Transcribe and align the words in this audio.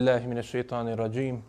الله 0.00 0.26
من 0.26 0.38
الشيطان 0.38 0.88
الرجيم. 0.88 1.42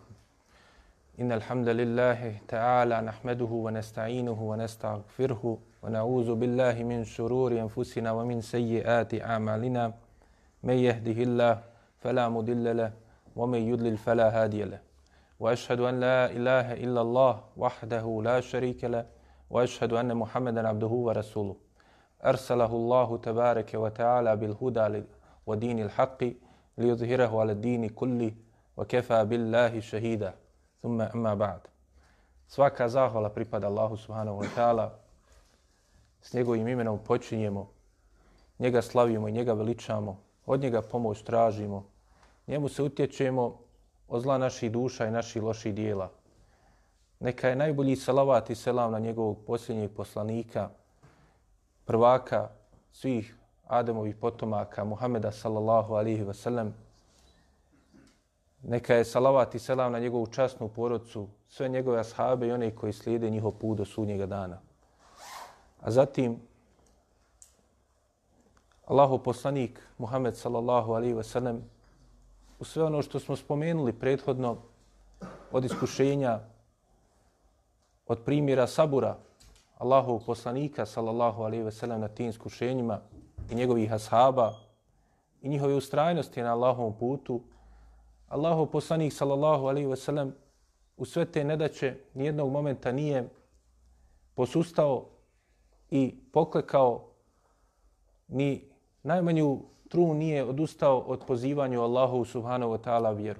إن 1.20 1.32
الحمد 1.32 1.70
لله 1.70 2.36
تعالى 2.47 3.01
نحمده 3.01 3.51
ونستعينه 3.51 4.39
ونستغفره 4.42 5.58
ونعوذ 5.83 6.35
بالله 6.35 6.83
من 6.83 7.04
شرور 7.04 7.52
أنفسنا 7.52 8.12
ومن 8.12 8.41
سيئات 8.41 9.21
أعمالنا. 9.21 9.94
من 10.63 10.73
يهده 10.73 11.23
الله 11.23 11.60
فلا 11.99 12.29
مضل 12.29 12.78
له 12.78 12.91
ومن 13.36 13.60
يضلل 13.60 13.97
فلا 13.97 14.44
هادي 14.44 14.64
له. 14.64 14.79
وأشهد 15.39 15.79
أن 15.79 16.00
لا 16.00 16.32
إله 16.32 16.73
إلا 16.73 17.02
الله 17.02 17.43
وحده 17.57 18.21
لا 18.23 18.39
شريك 18.39 18.84
له 18.84 19.05
وأشهد 19.50 19.93
أن 19.93 20.16
محمدا 20.16 20.68
عبده 20.68 20.93
ورسوله. 21.07 21.55
أرسله 22.25 22.71
الله 22.71 23.18
تبارك 23.18 23.71
وتعالى 23.73 24.36
بالهدى 24.36 25.04
ودين 25.48 25.79
الحق 25.79 26.23
ليظهره 26.79 27.41
على 27.41 27.52
الدين 27.52 27.89
كله 27.89 28.32
وكفى 28.77 29.25
بالله 29.25 29.80
شهيدا 29.80 30.34
ثم 30.82 31.00
أما 31.00 31.35
بعد 31.35 31.61
svaka 32.53 32.89
zahvala 32.89 33.33
pripada 33.33 33.67
Allahu 33.67 33.97
subhanahu 33.97 34.45
wa 34.45 34.49
ta'ala 34.57 34.91
s 36.21 36.33
njegovim 36.33 36.69
imenom 36.69 36.99
počinjemo 36.99 37.71
njega 38.59 38.83
slavimo 38.83 39.29
i 39.29 39.33
njega 39.33 39.53
veličamo 39.53 40.19
od 40.47 40.61
njega 40.61 40.83
pomoć 40.83 41.23
tražimo 41.23 41.85
njemu 42.47 42.69
se 42.69 42.83
utječemo 42.83 43.59
od 44.09 44.23
zla 44.23 44.39
naših 44.39 44.73
duša 44.73 45.07
i 45.07 45.11
naših 45.11 45.43
loših 45.43 45.75
dijela 45.75 46.11
neka 47.21 47.49
je 47.49 47.57
najbolji 47.57 47.97
salavat 47.97 48.51
i 48.51 48.55
selam 48.55 48.93
na 48.93 48.99
njegovog 48.99 49.39
posljednjeg 49.47 49.91
poslanika 49.91 50.71
prvaka 51.85 52.49
svih 52.93 53.36
Ademovih 53.68 54.16
potomaka 54.16 54.84
Muhameda 54.84 55.32
sallallahu 55.32 55.94
alihi 55.94 56.24
wasallam. 56.24 56.72
Neka 58.64 58.94
je 58.96 59.06
salavat 59.06 59.56
i 59.56 59.60
selam 59.60 59.92
na 59.92 60.00
njegovu 60.00 60.28
časnu 60.28 60.70
porodcu, 60.70 61.28
sve 61.48 61.70
njegove 61.70 62.00
ashabe 62.00 62.48
i 62.48 62.52
one 62.52 62.76
koji 62.76 62.94
slijede 62.94 63.30
njihov 63.30 63.52
put 63.52 63.78
do 63.78 63.86
sudnjega 63.86 64.26
dana. 64.26 64.59
A 65.82 65.92
zatim, 65.92 66.40
Allahu 68.86 69.20
poslanik 69.20 69.80
Muhammed 69.98 70.36
sallallahu 70.36 70.94
alihi 70.94 71.14
wasallam 71.14 71.59
u 72.59 72.64
sve 72.66 72.84
ono 72.84 73.02
što 73.02 73.20
smo 73.20 73.36
spomenuli 73.36 73.94
prethodno 73.94 74.58
od 75.52 75.66
iskušenja, 75.66 76.40
od 78.08 78.20
primjera 78.26 78.68
sabura 78.68 79.18
Allahu 79.78 80.22
poslanika 80.26 80.86
sallallahu 80.86 81.44
alejhi 81.44 81.64
ve 81.64 81.72
sellem 81.72 82.02
na 82.02 82.08
tim 82.08 82.30
iskušenjima, 82.30 83.00
i 83.52 83.56
njegovih 83.56 83.94
ashaba 83.94 84.53
i 85.42 85.50
njihove 85.50 85.76
ustrajnosti 85.76 86.42
na 86.42 86.53
Allahovom 86.53 86.94
putu, 87.00 87.42
Allahov 88.28 88.66
poslanik 88.66 89.14
sallallahu 89.14 89.66
alaihi 89.66 89.88
wasallam 89.88 90.31
u 90.98 91.06
sve 91.06 91.26
te 91.26 91.44
nedaće 91.44 91.95
nijednog 92.14 92.52
momenta 92.52 92.92
nije 92.92 93.30
posustao 94.36 95.06
i 95.90 96.16
poklekao 96.31 97.08
ni 98.28 98.70
najmanju 99.03 99.59
tru 99.90 100.14
nije 100.14 100.44
odustao 100.44 101.00
od 101.00 101.23
pozivanja 101.28 101.81
Allahu 101.81 102.25
subhanahu 102.25 102.72
wa 102.72 102.78
ta'ala 102.78 103.18
vjeru. 103.18 103.40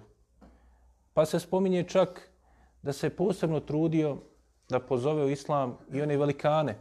Pa 1.13 1.25
se 1.25 1.39
spominje 1.39 1.83
čak 1.83 2.30
da 2.81 2.94
se 2.94 3.09
posebno 3.09 3.59
trudio 3.59 4.17
da 4.69 4.80
pozove 4.80 5.25
u 5.25 5.30
islam 5.30 5.78
i 5.91 6.02
one 6.02 6.17
velikane, 6.17 6.75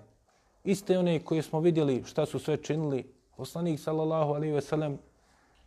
iste 0.64 0.98
one 0.98 1.24
koje 1.24 1.42
smo 1.42 1.60
vidjeli 1.60 2.04
šta 2.06 2.26
su 2.26 2.38
sve 2.38 2.56
činili 2.56 3.15
Poslanik 3.36 3.80
sallallahu 3.80 4.32
alejhi 4.32 4.54
ve 4.54 4.60
sellem 4.60 4.98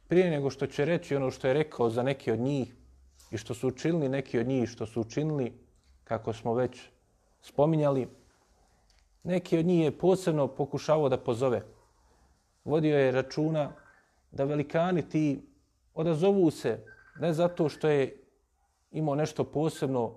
prije 0.07 0.29
nego 0.31 0.49
što 0.49 0.67
će 0.67 0.85
reći 0.85 1.15
ono 1.15 1.31
što 1.31 1.47
je 1.47 1.53
rekao 1.53 1.89
za 1.89 2.03
neki 2.03 2.31
od 2.31 2.39
njih 2.39 2.75
i 3.31 3.37
što 3.37 3.53
su 3.53 3.67
učinili 3.67 4.09
neki 4.09 4.39
od 4.39 4.47
njih 4.47 4.69
što 4.69 4.85
su 4.85 5.01
učinili 5.01 5.53
kako 6.03 6.33
smo 6.33 6.53
već 6.53 6.81
spominjali 7.41 8.07
neki 9.23 9.57
od 9.57 9.65
njih 9.65 9.83
je 9.83 9.97
posebno 9.97 10.47
pokušavao 10.47 11.09
da 11.09 11.17
pozove. 11.17 11.61
Vodio 12.65 12.97
je 12.97 13.11
računa 13.11 13.71
da 14.31 14.43
velikani 14.43 15.09
ti 15.09 15.41
odazovu 15.93 16.51
se 16.51 16.85
ne 17.19 17.33
zato 17.33 17.69
što 17.69 17.89
je 17.89 18.23
imao 18.91 19.15
nešto 19.15 19.43
posebno 19.43 20.13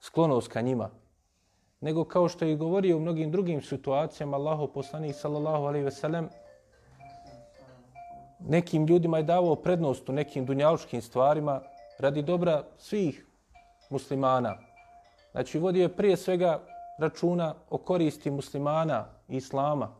sklonost 0.00 0.48
ka 0.48 0.60
njima, 0.60 0.90
nego 1.80 2.04
kao 2.04 2.28
što 2.28 2.44
je 2.44 2.56
govorio 2.56 2.96
u 2.96 3.00
mnogim 3.00 3.30
drugim 3.30 3.62
situacijama 3.62 4.36
Allahu 4.36 4.68
poslanik 4.72 5.14
sallallahu 5.16 5.64
alejhi 5.64 5.84
ve 5.84 5.90
sellem 5.90 6.28
nekim 8.48 8.86
ljudima 8.86 9.16
je 9.16 9.22
davao 9.22 9.56
prednost 9.56 10.08
u 10.08 10.12
nekim 10.12 10.46
dunjaluškim 10.46 11.02
stvarima 11.02 11.60
radi 11.98 12.22
dobra 12.22 12.64
svih 12.78 13.26
muslimana. 13.90 14.56
Znači, 15.32 15.58
vodio 15.58 15.82
je 15.82 15.96
prije 15.96 16.16
svega 16.16 16.60
računa 16.98 17.54
o 17.70 17.78
koristi 17.78 18.30
muslimana 18.30 19.06
i 19.28 19.36
islama, 19.36 19.94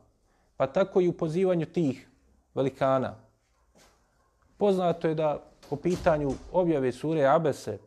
pa 0.57 0.67
tako 0.67 1.01
i 1.01 1.09
u 1.09 1.13
pozivanju 1.13 1.67
tih 1.67 2.09
velikana. 2.55 3.15
Poznato 4.57 5.09
je 5.09 5.15
da 5.15 5.43
po 5.71 5.77
pitanju 5.77 6.31
objave 6.53 6.93
sure 6.93 7.27
Abese, 7.27 7.79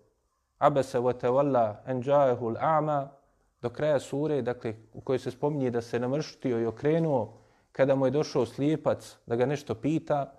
Abese 0.58 1.00
wa 1.00 1.14
tawalla 1.14 1.76
a'ma, 2.60 3.08
do 3.62 3.70
kraja 3.70 4.00
sure, 4.00 4.42
dakle 4.42 4.76
u 4.94 5.02
kojoj 5.02 5.20
se 5.20 5.32
spominje 5.32 5.72
da 5.72 5.82
se 5.82 6.00
namrštio 6.00 6.60
i 6.60 6.66
okrenuo 6.66 7.34
kada 7.72 7.96
mu 7.96 8.06
je 8.06 8.12
došao 8.12 8.46
slijepac 8.46 9.18
da 9.26 9.36
ga 9.36 9.46
nešto 9.46 9.76
pita, 9.76 10.34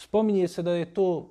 spominje 0.00 0.48
se 0.48 0.62
da 0.62 0.72
je 0.72 0.94
to 0.94 1.30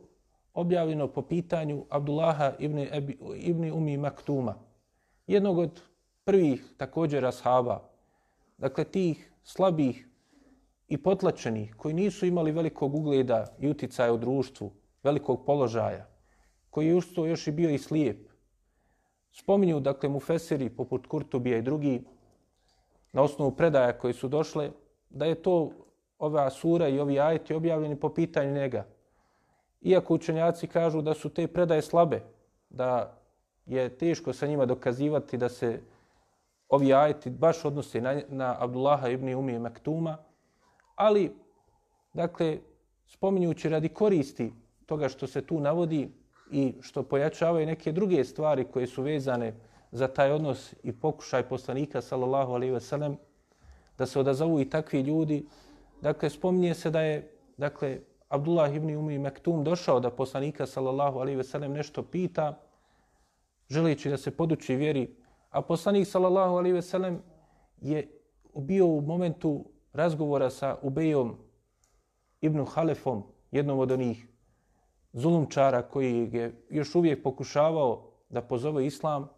objavljeno 0.53 1.07
po 1.07 1.21
pitanju 1.21 1.85
Abdullaha 1.89 2.53
ibn, 2.59 2.79
Ebi, 2.91 3.17
ibn 3.35 3.71
Umi 3.71 3.97
Maktuma, 3.97 4.55
jednog 5.27 5.57
od 5.57 5.81
prvih 6.23 6.73
također 6.77 7.25
ashaba, 7.25 7.89
dakle 8.57 8.83
tih 8.83 9.31
slabih 9.43 10.07
i 10.87 10.97
potlačenih 10.97 11.75
koji 11.77 11.93
nisu 11.93 12.25
imali 12.25 12.51
velikog 12.51 12.95
ugleda 12.95 13.55
i 13.59 13.69
uticaja 13.69 14.13
u 14.13 14.17
društvu, 14.17 14.71
velikog 15.03 15.45
položaja, 15.45 16.05
koji 16.69 16.87
je 16.87 16.95
usto 16.95 17.25
još 17.25 17.47
i 17.47 17.51
bio 17.51 17.69
i 17.69 17.77
slijep. 17.77 18.29
Spominju, 19.31 19.79
dakle, 19.79 20.09
mu 20.09 20.19
feseri 20.19 20.69
poput 20.69 21.07
Kurtubija 21.07 21.57
i 21.57 21.61
drugi, 21.61 22.01
na 23.13 23.21
osnovu 23.21 23.51
predaja 23.51 23.97
koje 23.97 24.13
su 24.13 24.27
došle, 24.27 24.71
da 25.09 25.25
je 25.25 25.41
to 25.41 25.71
ova 26.19 26.49
sura 26.49 26.87
i 26.87 26.99
ovi 26.99 27.19
ajeti 27.19 27.53
objavljeni 27.53 27.95
po 27.95 28.13
pitanju 28.13 28.53
njega. 28.53 28.85
Iako 29.81 30.13
učenjaci 30.13 30.67
kažu 30.67 31.01
da 31.01 31.13
su 31.13 31.29
te 31.29 31.47
predaje 31.47 31.81
slabe, 31.81 32.21
da 32.69 33.17
je 33.65 33.97
teško 33.97 34.33
sa 34.33 34.47
njima 34.47 34.65
dokazivati 34.65 35.37
da 35.37 35.49
se 35.49 35.81
ovi 36.69 36.93
ajeti 36.93 37.29
baš 37.29 37.65
odnose 37.65 38.01
na, 38.01 38.21
na 38.27 38.55
Abdullaha 38.59 39.09
ibn 39.09 39.33
Umi 39.35 39.59
Maktuma, 39.59 40.17
ali, 40.95 41.31
dakle, 42.13 42.57
spominjući 43.07 43.69
radi 43.69 43.89
koristi 43.89 44.53
toga 44.85 45.09
što 45.09 45.27
se 45.27 45.41
tu 45.41 45.59
navodi 45.59 46.09
i 46.51 46.73
što 46.81 47.03
pojačavaju 47.03 47.65
neke 47.65 47.91
druge 47.91 48.23
stvari 48.23 48.65
koje 48.73 48.87
su 48.87 49.01
vezane 49.01 49.53
za 49.91 50.07
taj 50.07 50.31
odnos 50.31 50.73
i 50.83 50.91
pokušaj 50.91 51.43
poslanika, 51.43 52.01
sallallahu 52.01 52.53
alaihi 52.53 52.73
ve 52.73 52.79
sellem, 52.79 53.17
da 53.97 54.05
se 54.05 54.19
odazovu 54.19 54.59
i 54.59 54.69
takvi 54.69 55.01
ljudi, 55.01 55.45
Dakle, 56.01 56.29
spominje 56.29 56.73
se 56.73 56.89
da 56.89 57.01
je 57.01 57.31
dakle, 57.57 57.99
Abdullah 58.29 58.75
ibn 58.75 58.95
Umi 58.95 59.17
Mektum 59.19 59.63
došao 59.63 59.99
da 59.99 60.11
poslanika 60.11 60.65
sallallahu 60.65 61.19
alaihi 61.19 61.37
ve 61.37 61.43
sellem 61.43 61.73
nešto 61.73 62.03
pita, 62.03 62.59
želeći 63.69 64.09
da 64.09 64.17
se 64.17 64.31
poduči 64.31 64.75
vjeri, 64.75 65.15
a 65.49 65.61
poslanik 65.61 66.07
sallallahu 66.07 66.55
alaihi 66.55 66.73
ve 66.73 66.81
sellem 66.81 67.21
je 67.81 68.07
bio 68.55 68.87
u 68.87 69.01
momentu 69.01 69.65
razgovora 69.93 70.49
sa 70.49 70.77
Ubejom 70.81 71.35
ibn 72.41 72.65
Halefom, 72.65 73.23
jednom 73.51 73.79
od 73.79 73.91
onih 73.91 74.27
zulumčara 75.13 75.81
koji 75.81 76.29
je 76.33 76.65
još 76.69 76.95
uvijek 76.95 77.23
pokušavao 77.23 78.11
da 78.29 78.41
pozove 78.41 78.85
islam, 78.85 79.29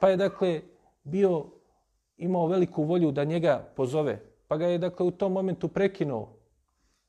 pa 0.00 0.08
je 0.08 0.16
dakle 0.16 0.60
bio 1.04 1.46
imao 2.16 2.46
veliku 2.46 2.82
volju 2.82 3.12
da 3.12 3.24
njega 3.24 3.72
pozove, 3.76 4.33
pa 4.48 4.56
ga 4.56 4.66
je 4.66 4.78
dakle 4.78 5.06
u 5.06 5.10
tom 5.10 5.32
momentu 5.32 5.68
prekinuo 5.68 6.36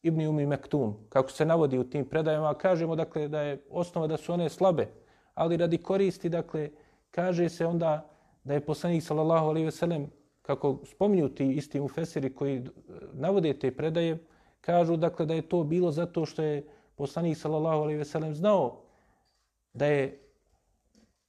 Ibn 0.04 0.28
Umi 0.28 0.46
Mektum, 0.46 0.96
kako 1.10 1.32
se 1.32 1.46
navodi 1.46 1.80
u 1.80 1.84
tim 1.84 2.06
predajama, 2.06 2.54
kažemo 2.54 2.96
dakle 2.96 3.28
da 3.28 3.42
je 3.42 3.62
osnova 3.70 4.08
da 4.08 4.18
su 4.18 4.34
one 4.34 4.50
slabe, 4.50 4.88
ali 5.34 5.58
radi 5.58 5.78
koristi, 5.78 6.30
dakle, 6.30 6.70
kaže 7.12 7.50
se 7.50 7.66
onda 7.66 8.10
da 8.44 8.54
je 8.54 8.66
poslanik 8.66 9.04
sallallahu 9.04 9.48
alejhi 9.48 9.66
ve 9.66 9.72
sellem 9.72 10.12
kako 10.42 10.80
spominju 10.86 11.30
ti 11.30 11.52
isti 11.52 11.80
mufesiri 11.80 12.34
koji 12.34 12.58
eh, 12.58 12.64
navode 13.14 13.54
te 13.60 13.72
predaje, 13.72 14.18
kažu 14.62 14.98
dakle 14.98 15.26
da 15.26 15.34
je 15.34 15.42
to 15.42 15.64
bilo 15.64 15.92
zato 15.92 16.26
što 16.26 16.44
je 16.44 16.64
poslanik 16.96 17.38
sallallahu 17.38 17.82
alejhi 17.82 17.98
ve 17.98 18.06
sellem 18.06 18.34
znao 18.34 18.82
da 19.74 19.86
je 19.86 20.20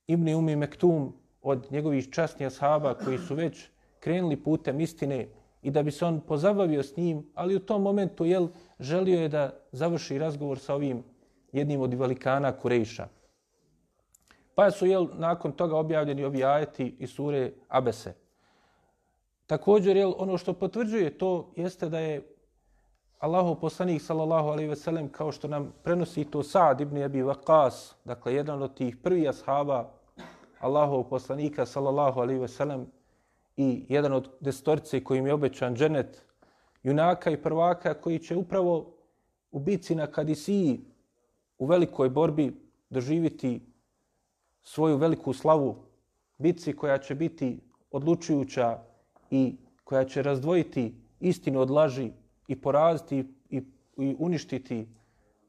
Ibn 0.06 0.29
Umi 0.35 0.56
Mektum 0.56 1.12
od 1.43 1.67
njegovih 1.70 2.11
časnih 2.11 2.47
ashaba 2.47 2.94
koji 2.94 3.19
su 3.19 3.35
već 3.35 3.69
krenuli 4.00 4.37
putem 4.37 4.81
istine 4.81 5.29
i 5.62 5.70
da 5.70 5.82
bi 5.82 5.91
se 5.91 6.05
on 6.05 6.20
pozabavio 6.20 6.82
s 6.82 6.97
njim, 6.97 7.26
ali 7.35 7.56
u 7.56 7.61
tom 7.61 7.82
momentu 7.82 8.25
jel, 8.25 8.49
želio 8.81 9.20
je 9.20 9.29
da 9.29 9.50
završi 9.73 10.19
razgovor 10.19 10.58
sa 10.58 10.75
ovim 10.75 11.05
jednim 11.53 11.81
od 11.81 11.94
velikana 11.94 12.53
Kurejša. 12.53 13.08
Pa 14.55 14.70
su 14.70 14.87
jel, 14.87 15.08
nakon 15.14 15.53
toga 15.53 15.76
objavljeni 15.76 16.25
ovi 16.25 16.44
ajeti 16.44 16.97
iz 16.99 17.11
sure 17.11 17.53
Abese. 17.69 18.14
Također, 19.47 19.97
jel, 19.97 20.14
ono 20.19 20.38
što 20.38 20.53
potvrđuje 20.53 21.19
to 21.19 21.53
jeste 21.56 21.88
da 21.88 21.99
je 21.99 22.37
Allahu 23.19 23.61
poslanik 23.61 24.03
sallallahu 24.03 24.49
alejhi 24.49 24.69
ve 24.69 24.76
sellem 24.76 25.08
kao 25.08 25.32
što 25.32 25.49
nam 25.49 25.73
prenosi 25.82 26.25
to 26.25 26.43
Sa'd 26.43 26.81
ibn 26.81 27.03
Abi 27.03 27.23
Waqas, 27.23 27.94
dakle 28.05 28.35
jedan 28.35 28.62
od 28.62 28.75
tih 28.75 28.97
prvih 28.97 29.29
ashaba 29.29 29.91
Allahov 30.61 31.05
poslanika 31.05 31.67
sallallahu 31.67 32.20
alejhi 32.20 32.41
ve 32.41 32.49
sellem 32.49 32.87
i 33.56 33.85
jedan 33.88 34.12
od 34.12 34.31
destorce 34.41 35.05
kojim 35.05 35.26
je 35.26 35.35
obećan 35.35 35.76
dženet 35.76 36.23
junaka 36.82 37.31
i 37.31 37.43
prvaka 37.43 37.94
koji 37.94 38.19
će 38.19 38.37
upravo 38.37 38.94
u 39.50 39.58
bici 39.58 39.94
na 39.94 40.06
Kadisiji 40.06 40.81
u 41.58 41.67
velikoj 41.67 42.11
borbi 42.11 42.53
doživiti 42.91 43.61
svoju 44.62 44.97
veliku 44.97 45.32
slavu 45.32 45.76
bici 46.38 46.73
koja 46.73 46.99
će 46.99 47.14
biti 47.14 47.61
odlučujuća 47.91 48.79
i 49.31 49.56
koja 49.85 50.05
će 50.05 50.23
razdvojiti 50.23 50.94
istinu 51.20 51.61
od 51.61 51.70
laži 51.70 52.11
i 52.49 52.61
poraziti 52.61 53.25
i, 53.50 53.62
i 53.97 54.17
uništiti 54.19 54.88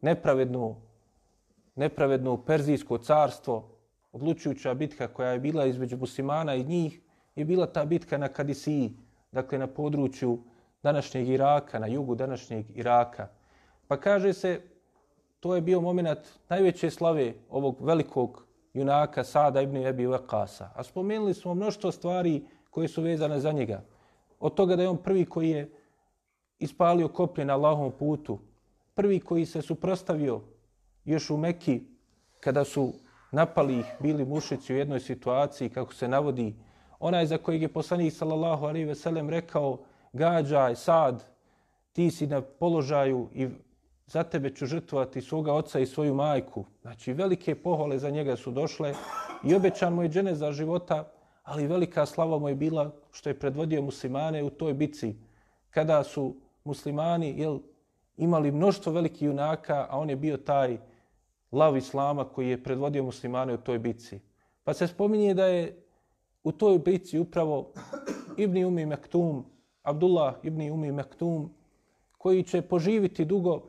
nepravednu, 0.01 0.75
nepravednu 1.75 2.37
perzijsko 2.45 2.97
carstvo, 2.97 3.77
odlučujuća 4.11 4.73
bitka 4.73 5.07
koja 5.07 5.31
je 5.31 5.39
bila 5.39 5.65
između 5.65 5.97
muslimana 5.97 6.55
i 6.55 6.63
njih, 6.63 7.01
je 7.37 7.45
bila 7.45 7.67
ta 7.67 7.85
bitka 7.85 8.17
na 8.17 8.27
Kadisiji, 8.27 8.93
dakle 9.31 9.57
na 9.57 9.67
području 9.67 10.39
današnjeg 10.83 11.29
Iraka, 11.29 11.79
na 11.79 11.87
jugu 11.87 12.15
današnjeg 12.15 12.65
Iraka. 12.75 13.27
Pa 13.87 13.97
kaže 13.97 14.33
se, 14.33 14.61
to 15.39 15.55
je 15.55 15.61
bio 15.61 15.81
moment 15.81 16.19
najveće 16.49 16.89
slave 16.89 17.33
ovog 17.49 17.81
velikog 17.81 18.45
junaka 18.73 19.23
Sada 19.23 19.61
ibn 19.61 19.77
Ebi 19.77 20.05
Vakasa. 20.05 20.69
A 20.75 20.83
spomenuli 20.83 21.33
smo 21.33 21.53
mnoštvo 21.53 21.91
stvari 21.91 22.45
koje 22.69 22.87
su 22.87 23.01
vezane 23.01 23.39
za 23.39 23.51
njega. 23.51 23.81
Od 24.39 24.53
toga 24.53 24.75
da 24.75 24.81
je 24.81 24.89
on 24.89 24.97
prvi 24.97 25.25
koji 25.25 25.49
je 25.49 25.71
ispalio 26.59 27.07
koplje 27.07 27.45
na 27.45 27.53
Allahom 27.53 27.91
putu, 27.99 28.39
prvi 28.93 29.19
koji 29.19 29.45
se 29.45 29.61
suprostavio 29.61 30.41
još 31.05 31.29
u 31.29 31.37
Mekki 31.37 31.81
kada 32.39 32.63
su 32.63 32.93
napali 33.31 33.79
ih 33.79 33.85
bili 33.99 34.25
mušici 34.25 34.73
u 34.73 34.77
jednoj 34.77 34.99
situaciji 34.99 35.69
kako 35.69 35.93
se 35.93 36.07
navodi 36.07 36.55
onaj 36.99 37.25
za 37.25 37.37
kojeg 37.37 37.61
je 37.61 37.73
poslanik 37.73 38.13
sallallahu 38.13 38.65
alaihi 38.65 38.85
ve 38.85 38.95
sellem 38.95 39.29
rekao 39.29 39.77
gađaj 40.13 40.75
sad 40.75 41.25
ti 41.93 42.11
si 42.11 42.27
na 42.27 42.41
položaju 42.41 43.29
i 43.33 43.47
za 44.07 44.23
tebe 44.23 44.49
ću 44.55 44.65
žrtvovati 44.65 45.21
svoga 45.21 45.53
oca 45.53 45.79
i 45.79 45.85
svoju 45.85 46.13
majku. 46.13 46.65
Znači, 46.81 47.13
velike 47.13 47.55
pohvale 47.55 47.99
za 47.99 48.09
njega 48.09 48.35
su 48.35 48.51
došle 48.51 48.93
i 49.43 49.55
obećan 49.55 49.93
mu 49.93 50.03
je 50.03 50.09
džene 50.09 50.35
za 50.35 50.51
života, 50.51 51.11
ali 51.43 51.67
velika 51.67 52.05
slava 52.05 52.39
mu 52.39 52.49
je 52.49 52.55
bila 52.55 52.91
što 53.11 53.29
je 53.29 53.39
predvodio 53.39 53.81
muslimane 53.81 54.43
u 54.43 54.49
toj 54.49 54.73
bici. 54.73 55.15
Kada 55.69 56.03
su 56.03 56.35
muslimani 56.63 57.39
jel, 57.39 57.59
imali 58.17 58.51
mnoštvo 58.51 58.93
velikih 58.93 59.21
junaka, 59.21 59.87
a 59.89 59.99
on 59.99 60.09
je 60.09 60.15
bio 60.15 60.37
taj 60.37 60.77
lav 61.51 61.77
islama 61.77 62.23
koji 62.23 62.49
je 62.49 62.63
predvodio 62.63 63.03
muslimane 63.03 63.53
u 63.53 63.57
toj 63.57 63.79
bici. 63.79 64.19
Pa 64.63 64.73
se 64.73 64.87
spominje 64.87 65.33
da 65.33 65.45
je 65.45 65.86
u 66.47 66.51
toj 66.51 66.79
bici 66.79 67.19
upravo 67.19 67.71
Ibni 68.37 68.65
Umi 68.65 68.85
Mektum, 68.85 69.45
Abdullah 69.83 70.35
Ibni 70.43 70.71
Umi 70.71 70.91
Mektum, 70.91 71.49
koji 72.17 72.43
će 72.43 72.61
poživiti 72.61 73.25
dugo 73.25 73.61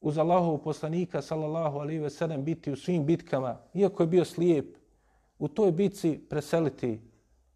uz 0.00 0.18
Allahov 0.18 0.58
poslanika, 0.58 1.22
sallallahu 1.22 1.78
alaihi 1.78 2.00
ve 2.00 2.10
sellem, 2.10 2.44
biti 2.44 2.72
u 2.72 2.76
svim 2.76 3.04
bitkama, 3.06 3.58
iako 3.74 4.02
je 4.02 4.06
bio 4.06 4.24
slijep, 4.24 4.76
u 5.38 5.48
toj 5.48 5.72
bitci 5.72 6.20
preseliti 6.30 7.00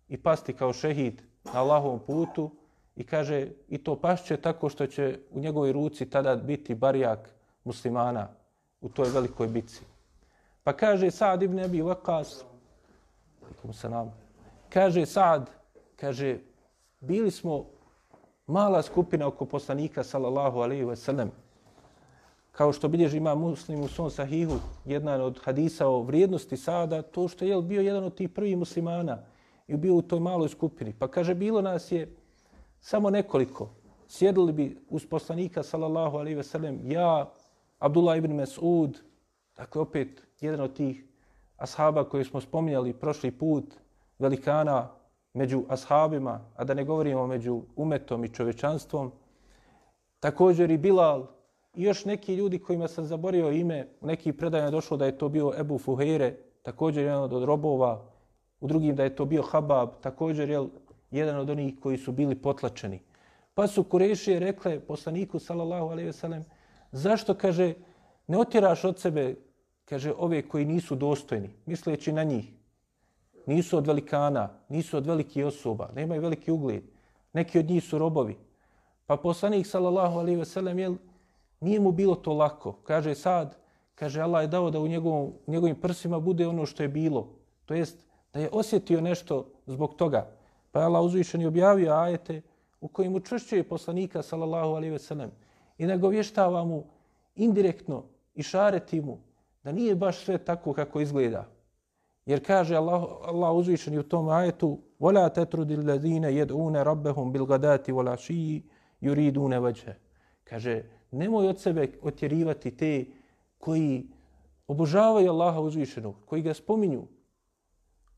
i 0.08 0.16
pasti 0.16 0.52
kao 0.52 0.72
šehid 0.72 1.22
na 1.44 1.60
Allahovom 1.60 2.00
putu, 2.06 2.50
i 2.96 3.04
kaže 3.04 3.48
i 3.68 3.78
to 3.78 3.96
pašće 4.00 4.36
tako 4.36 4.68
što 4.68 4.86
će 4.86 5.18
u 5.30 5.40
njegovoj 5.40 5.72
ruci 5.72 6.10
tada 6.10 6.36
biti 6.36 6.74
barijak 6.74 7.34
muslimana 7.64 8.28
u 8.80 8.88
toj 8.88 9.08
velikoj 9.10 9.48
bitci. 9.48 9.84
Pa 10.62 10.72
kaže 10.72 11.10
Sa'd 11.10 11.42
ibn 11.42 11.58
Abi 11.58 11.82
Waqas, 11.82 12.44
kaže 14.68 15.06
Sa'd, 15.06 15.50
kaže, 15.96 16.38
bili 17.00 17.30
smo 17.30 17.66
mala 18.46 18.82
skupina 18.82 19.26
oko 19.26 19.44
poslanika, 19.44 20.02
sallallahu 20.04 20.58
alaihi 20.58 20.84
wa 20.84 20.96
sallam, 20.96 21.30
kao 22.52 22.72
što 22.72 22.88
bilježi 22.88 23.16
ima 23.16 23.34
muslim 23.34 23.80
u 23.80 23.88
svom 23.88 24.10
sahihu, 24.10 24.54
jedan 24.84 25.20
od 25.20 25.40
hadisa 25.44 25.88
o 25.88 26.02
vrijednosti 26.02 26.56
Sada, 26.56 27.02
to 27.02 27.28
što 27.28 27.44
je 27.44 27.62
bio 27.62 27.80
jedan 27.80 28.04
od 28.04 28.14
tih 28.14 28.28
prvih 28.28 28.56
muslimana 28.56 29.18
i 29.68 29.76
bio 29.76 29.94
u 29.94 30.02
toj 30.02 30.20
maloj 30.20 30.48
skupini. 30.48 30.94
Pa 30.98 31.08
kaže, 31.08 31.34
bilo 31.34 31.62
nas 31.62 31.92
je 31.92 32.16
samo 32.80 33.10
nekoliko. 33.10 33.70
Sjedili 34.08 34.52
bi 34.52 34.78
uz 34.90 35.06
poslanika, 35.06 35.62
sallallahu 35.62 36.16
alaihi 36.16 36.36
ve 36.36 36.42
sellem, 36.42 36.90
ja, 36.90 37.32
Abdullah 37.78 38.18
ibn 38.18 38.32
Mas'ud, 38.32 38.96
dakle 39.56 39.80
opet 39.80 40.26
jedan 40.40 40.60
od 40.60 40.76
tih 40.76 41.04
ashaba 41.56 42.04
koje 42.04 42.24
smo 42.24 42.40
spominjali 42.40 42.92
prošli 42.92 43.30
put, 43.30 43.74
velikana 44.18 44.90
među 45.34 45.62
ashabima, 45.68 46.40
a 46.56 46.64
da 46.64 46.74
ne 46.74 46.84
govorimo 46.84 47.26
među 47.26 47.62
umetom 47.76 48.24
i 48.24 48.28
čovečanstvom, 48.28 49.12
također 50.20 50.70
i 50.70 50.78
Bilal 50.78 51.26
i 51.74 51.82
još 51.82 52.04
neki 52.04 52.34
ljudi 52.34 52.58
kojima 52.58 52.88
sam 52.88 53.04
zaborio 53.04 53.50
ime, 53.50 53.88
u 54.00 54.06
neki 54.06 54.32
predajama 54.32 54.70
došlo 54.70 54.96
da 54.96 55.06
je 55.06 55.18
to 55.18 55.28
bio 55.28 55.52
Ebu 55.58 55.78
Fuheire, 55.78 56.36
također 56.62 57.04
jedan 57.04 57.22
od 57.22 57.44
robova, 57.44 58.02
u 58.60 58.66
drugim 58.66 58.96
da 58.96 59.04
je 59.04 59.16
to 59.16 59.24
bio 59.24 59.42
Habab, 59.42 59.88
također 60.00 60.50
je 60.50 60.68
jedan 61.10 61.38
od 61.38 61.50
onih 61.50 61.74
koji 61.82 61.98
su 61.98 62.12
bili 62.12 62.34
potlačeni. 62.34 63.00
Pa 63.54 63.66
su 63.66 63.84
Kurešije 63.84 64.40
rekle 64.40 64.80
poslaniku, 64.80 65.38
sallallahu 65.38 65.86
alaihi 65.86 66.12
sellem: 66.12 66.44
zašto, 66.92 67.34
kaže, 67.34 67.74
ne 68.26 68.38
otiraš 68.38 68.84
od 68.84 68.98
sebe, 68.98 69.34
kaže, 69.84 70.12
ove 70.18 70.42
koji 70.48 70.64
nisu 70.64 70.94
dostojni, 70.94 71.50
misleći 71.66 72.12
na 72.12 72.24
njih. 72.24 72.52
Nisu 73.46 73.76
od 73.76 73.86
velikana, 73.86 74.48
nisu 74.68 74.96
od 74.96 75.06
velikih 75.06 75.46
osoba, 75.46 75.90
nemaju 75.94 76.22
veliki 76.22 76.50
ugled. 76.50 76.82
Neki 77.32 77.58
od 77.58 77.70
njih 77.70 77.84
su 77.84 77.98
robovi. 77.98 78.36
Pa 79.06 79.16
poslanik, 79.16 79.66
sallallahu 79.66 80.18
alaihi 80.18 80.40
wasallam, 80.40 80.78
jel, 80.78 80.94
nije 81.60 81.80
mu 81.80 81.92
bilo 81.92 82.14
to 82.14 82.32
lako. 82.32 82.72
Kaže 82.72 83.14
sad, 83.14 83.56
kaže, 83.94 84.20
Allah 84.20 84.42
je 84.42 84.48
dao 84.48 84.70
da 84.70 84.80
u 84.80 84.88
njegovom, 84.88 85.32
njegovim 85.46 85.80
prsima 85.80 86.20
bude 86.20 86.46
ono 86.46 86.66
što 86.66 86.82
je 86.82 86.88
bilo. 86.88 87.28
To 87.64 87.74
jest, 87.74 87.98
da 88.32 88.40
je 88.40 88.48
osjetio 88.52 89.00
nešto 89.00 89.46
zbog 89.66 89.94
toga. 89.94 90.30
Pa 90.72 90.80
je 90.80 90.86
Allah 90.86 91.02
uzvišen 91.02 91.40
i 91.40 91.46
objavio 91.46 91.92
ajete 91.92 92.42
u 92.80 92.88
kojim 92.88 93.14
učvršćuje 93.14 93.68
poslanika 93.68 94.22
sallallahu 94.22 94.68
alaihi 94.68 94.92
ve 94.92 94.98
sellem 94.98 95.30
i 95.78 95.86
da 95.86 95.94
vještava 95.94 96.64
mu 96.64 96.84
indirektno 97.36 98.02
i 98.34 98.42
šareti 98.42 99.00
mu 99.00 99.18
da 99.63 99.71
nije 99.71 99.95
baš 99.95 100.25
sve 100.25 100.37
tako 100.37 100.73
kako 100.73 101.01
izgleda. 101.01 101.47
Jer 102.25 102.45
kaže 102.45 102.75
Allah, 102.75 103.03
Allah 103.21 103.55
uzvišen 103.55 103.99
u 103.99 104.03
tom 104.03 104.29
ajetu 104.29 104.79
وَلَا 104.99 105.27
تَتْرُدِ 105.27 105.71
الَّذِينَ 105.71 106.25
يَدْعُونَ 106.25 106.75
رَبَّهُمْ 106.83 107.31
بِالْغَدَاتِ 107.31 107.89
وَلَعْشِيِّ 107.89 108.61
يُرِيدُونَ 109.01 109.53
وَجْهَ 109.57 109.93
Kaže, 110.43 110.83
nemoj 111.11 111.47
od 111.47 111.59
sebe 111.59 111.91
otjerivati 112.01 112.77
te 112.77 113.05
koji 113.57 114.07
obožavaju 114.67 115.31
Allaha 115.31 115.59
uzvišenog, 115.59 116.15
koji 116.25 116.41
ga 116.41 116.53
spominju 116.53 117.07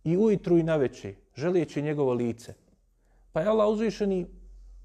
i 0.03 0.17
ujutru 0.17 0.57
i 0.57 0.63
naveče, 0.63 1.15
želijeći 1.35 1.81
njegovo 1.81 2.13
lice. 2.13 2.53
Pa 3.31 3.41
je 3.41 3.47
Allah 3.47 3.69
uzvišeni 3.69 4.27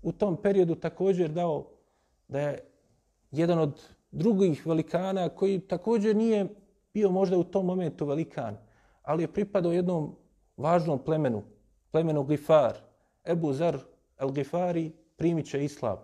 u 0.03 0.13
tom 0.13 0.43
periodu 0.43 0.75
također 0.75 1.31
dao 1.31 1.67
da 2.29 2.41
je 2.41 2.59
jedan 3.31 3.59
od 3.59 3.83
drugih 4.12 4.68
velikana 4.68 5.30
koji 5.30 5.60
također 5.60 6.16
nije 6.16 6.48
bio 6.94 7.12
možda 7.12 7.38
u 7.38 7.44
tom 7.44 7.66
momentu 7.66 8.06
velikan, 8.06 8.58
ali 9.04 9.24
je 9.24 9.34
pripadao 9.34 9.72
jednom 9.72 10.16
važnom 10.58 11.00
plemenu, 11.00 11.44
plemenu 11.92 12.24
Gifar. 12.24 12.74
Ebu 13.26 13.54
Zar 13.54 13.78
el-Gifari 14.18 14.92
primit 15.16 15.46
će 15.46 15.64
islam. 15.64 15.98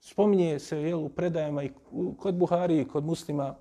Spominje 0.00 0.58
se 0.58 0.82
jel, 0.82 1.04
u 1.04 1.08
predajama 1.08 1.62
i 1.62 1.70
kod 2.18 2.34
Buhari 2.34 2.80
i 2.80 2.88
kod 2.88 3.04
muslima 3.04 3.54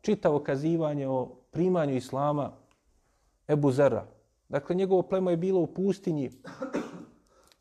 čitavo 0.00 0.38
kazivanje 0.38 1.08
o 1.08 1.26
primanju 1.50 1.96
islama 1.96 2.52
Ebu 3.48 3.70
Zara. 3.70 4.06
Dakle, 4.48 4.76
njegovo 4.76 5.02
plemo 5.02 5.30
je 5.30 5.36
bilo 5.36 5.60
u 5.60 5.66
pustinji 5.66 6.30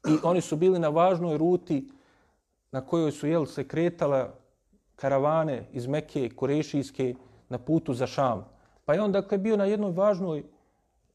i 0.08 0.17
oni 0.24 0.41
su 0.41 0.55
bili 0.55 0.79
na 0.79 0.89
važnoj 0.89 1.38
ruti 1.38 1.89
na 2.72 2.81
kojoj 2.81 3.12
su 3.12 3.27
jel, 3.27 3.46
se 3.46 3.67
kretala 3.67 4.40
karavane 5.01 5.63
iz 5.74 5.88
Mekke, 5.88 6.29
Kurešijske, 6.29 7.13
na 7.50 7.58
putu 7.58 7.93
za 7.93 8.08
Šam. 8.08 8.46
Pa 8.86 8.93
je 8.93 9.01
on 9.01 9.12
dakle 9.12 9.38
bio 9.38 9.58
na 9.58 9.65
jednoj 9.65 9.91
važnoj 9.91 10.43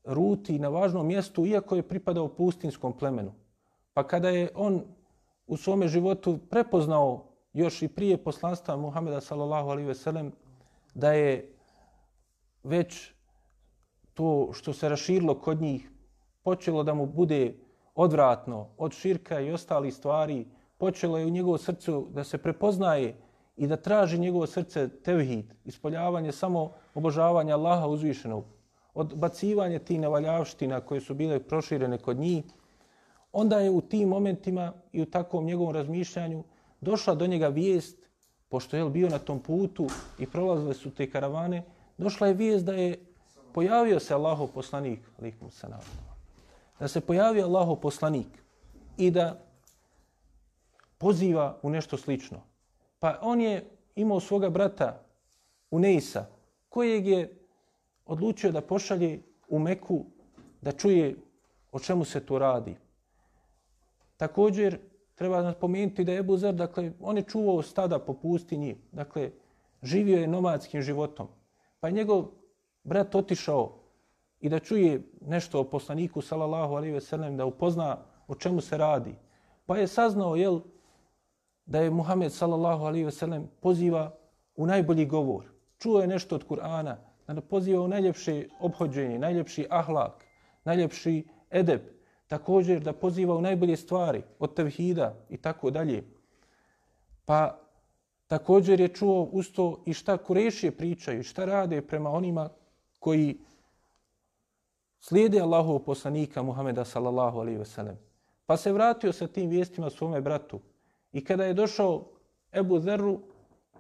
ruti, 0.05 0.59
na 0.59 0.69
važnom 0.69 1.07
mjestu, 1.07 1.47
iako 1.47 1.76
je 1.76 1.83
pripadao 1.83 2.28
pustinskom 2.28 2.93
plemenu. 2.99 3.33
Pa 3.95 4.02
kada 4.02 4.28
je 4.28 4.49
on 4.55 4.83
u 5.47 5.57
svome 5.57 5.88
životu 5.88 6.38
prepoznao 6.50 7.25
još 7.52 7.83
i 7.83 7.88
prije 7.88 8.16
poslanstva 8.16 8.76
Muhameda 8.76 9.21
sallallahu 9.21 9.71
alaihi 9.71 9.88
ve 9.88 9.95
sellem 9.95 10.33
da 10.95 11.12
je 11.12 11.52
već 12.64 13.12
to 14.14 14.50
što 14.52 14.73
se 14.73 14.88
raširilo 14.88 15.35
kod 15.35 15.61
njih 15.61 15.90
počelo 16.43 16.83
da 16.83 16.95
mu 16.95 17.07
bude 17.07 17.55
odvratno 17.95 18.69
od 18.78 18.93
širka 18.93 19.40
i 19.40 19.52
ostalih 19.52 19.95
stvari, 19.95 20.47
počelo 20.78 21.19
je 21.19 21.26
u 21.26 21.31
njegovom 21.31 21.59
srcu 21.59 22.07
da 22.11 22.25
se 22.25 22.38
prepoznaje 22.38 23.14
i 23.57 23.67
da 23.67 23.77
traži 23.77 24.19
njegovo 24.19 24.47
srce 24.47 24.89
tevhid, 24.89 25.55
ispoljavanje 25.65 26.33
samo 26.33 26.73
obožavanja 26.95 27.55
Allaha 27.55 27.87
uzvišenog, 27.87 28.45
odbacivanje 28.95 29.79
ti 29.79 29.99
nevaljavština 29.99 30.81
koje 30.81 31.01
su 31.01 31.15
bile 31.15 31.39
proširene 31.39 31.99
kod 31.99 32.17
njih, 32.17 32.45
onda 33.33 33.61
je 33.61 33.71
u 33.71 33.81
tim 33.81 34.09
momentima 34.09 34.73
i 34.93 35.03
u 35.03 35.07
takvom 35.07 35.45
njegovom 35.45 35.75
razmišljanju 35.75 36.45
došla 36.81 37.15
do 37.15 37.27
njega 37.27 37.49
vijest, 37.49 37.97
pošto 38.49 38.77
je 38.77 38.91
bio 38.91 39.09
na 39.09 39.19
tom 39.19 39.41
putu 39.41 39.87
i 40.19 40.27
prolazile 40.27 40.75
su 40.75 40.91
te 40.91 41.11
karavane, 41.11 41.65
došla 41.99 42.27
je 42.27 42.35
vijest 42.35 42.65
da 42.65 42.73
je 42.73 43.07
pojavio 43.53 44.01
se 44.01 44.15
Allahov 44.15 44.47
poslanik, 44.47 45.01
alikum 45.21 45.51
salam, 45.51 45.81
da 46.81 46.89
se 46.89 47.01
pojavio 47.01 47.45
Allahov 47.45 47.77
poslanik 47.77 48.29
i 48.97 49.11
da 49.11 49.41
poziva 50.99 51.59
u 51.63 51.71
nešto 51.71 51.97
slično. 51.97 52.56
Pa 52.99 53.19
on 53.23 53.41
je 53.41 53.71
imao 53.95 54.21
svoga 54.21 54.50
brata 54.50 55.03
Uneisa, 55.71 56.26
kojeg 56.69 57.07
je 57.07 57.38
odlučio 58.07 58.53
da 58.53 58.61
pošalje 58.61 59.23
u 59.49 59.59
Meku 59.59 60.05
da 60.61 60.73
čuje 60.73 61.17
o 61.73 61.79
čemu 61.79 62.05
se 62.05 62.26
tu 62.26 62.38
radi. 62.38 62.76
Također, 64.17 64.79
treba 65.15 65.43
napomenuti 65.43 66.05
da 66.05 66.12
je 66.12 66.19
Ebu 66.19 66.37
Zer, 66.37 66.55
dakle, 66.55 66.93
on 67.00 67.17
je 67.17 67.23
čuvao 67.23 67.62
stada 67.62 67.99
po 67.99 68.15
pustinji, 68.15 68.76
dakle, 68.93 69.31
živio 69.83 70.19
je 70.19 70.29
nomadskim 70.29 70.83
životom. 70.83 71.29
Pa 71.81 71.88
je 71.88 71.93
njegov 71.93 72.26
brat 72.85 73.15
otišao 73.15 73.73
i 74.41 74.49
da 74.49 74.59
čuje 74.59 75.03
nešto 75.21 75.61
o 75.61 75.65
poslaniku, 75.65 76.21
salallahu 76.23 76.75
alaihi 76.75 76.95
ve 76.95 77.00
sellem, 77.00 77.37
da 77.37 77.47
upozna 77.47 77.99
o 78.29 78.35
čemu 78.35 78.61
se 78.61 78.76
radi. 78.76 79.15
Pa 79.67 79.79
je 79.79 79.87
saznao, 79.87 80.37
jel, 80.37 80.61
da 81.66 81.80
je 81.80 81.90
Muhammed 81.90 82.32
sallallahu 82.32 82.85
alaihi 82.85 83.04
ve 83.04 83.12
sellem 83.12 83.49
poziva 83.61 84.14
u 84.56 84.66
najbolji 84.66 85.06
govor. 85.06 85.44
Čuo 85.78 86.00
je 86.00 86.06
nešto 86.06 86.35
od 86.35 86.46
Kur'ana, 86.49 86.96
da 87.26 87.40
poziva 87.40 87.82
u 87.82 87.88
najljepše 87.88 88.49
obhođenje, 88.61 89.18
najljepši 89.18 89.66
ahlak, 89.70 90.25
najljepši 90.64 91.25
edeb, 91.50 91.80
također 92.26 92.82
da 92.82 92.92
poziva 92.92 93.37
u 93.37 93.40
najbolje 93.40 93.76
stvari 93.76 94.23
od 94.38 94.54
tevhida 94.54 95.14
i 95.28 95.37
tako 95.37 95.70
dalje. 95.70 96.04
Pa 97.25 97.58
također 98.26 98.80
je 98.80 98.88
čuo 98.88 99.23
usto 99.23 99.82
i 99.87 99.92
šta 99.92 100.16
kurešije 100.16 100.76
pričaju, 100.76 101.23
šta 101.23 101.44
rade 101.44 101.82
prema 101.82 102.11
onima 102.11 102.49
koji 102.99 103.38
slijede 104.99 105.40
Allahov 105.40 105.78
poslanika 105.78 106.42
Muhameda 106.42 106.85
sallallahu 106.85 107.38
alaihi 107.38 107.58
ve 107.58 107.64
sellem. 107.64 107.99
Pa 108.46 108.56
se 108.56 108.73
vratio 108.73 109.12
sa 109.12 109.26
tim 109.26 109.50
vijestima 109.50 109.90
svome 109.90 110.20
bratu, 110.20 110.61
I 111.16 111.25
kada 111.25 111.44
je 111.44 111.54
došao 111.54 112.04
Ebu 112.52 112.78
Zeru 112.80 113.20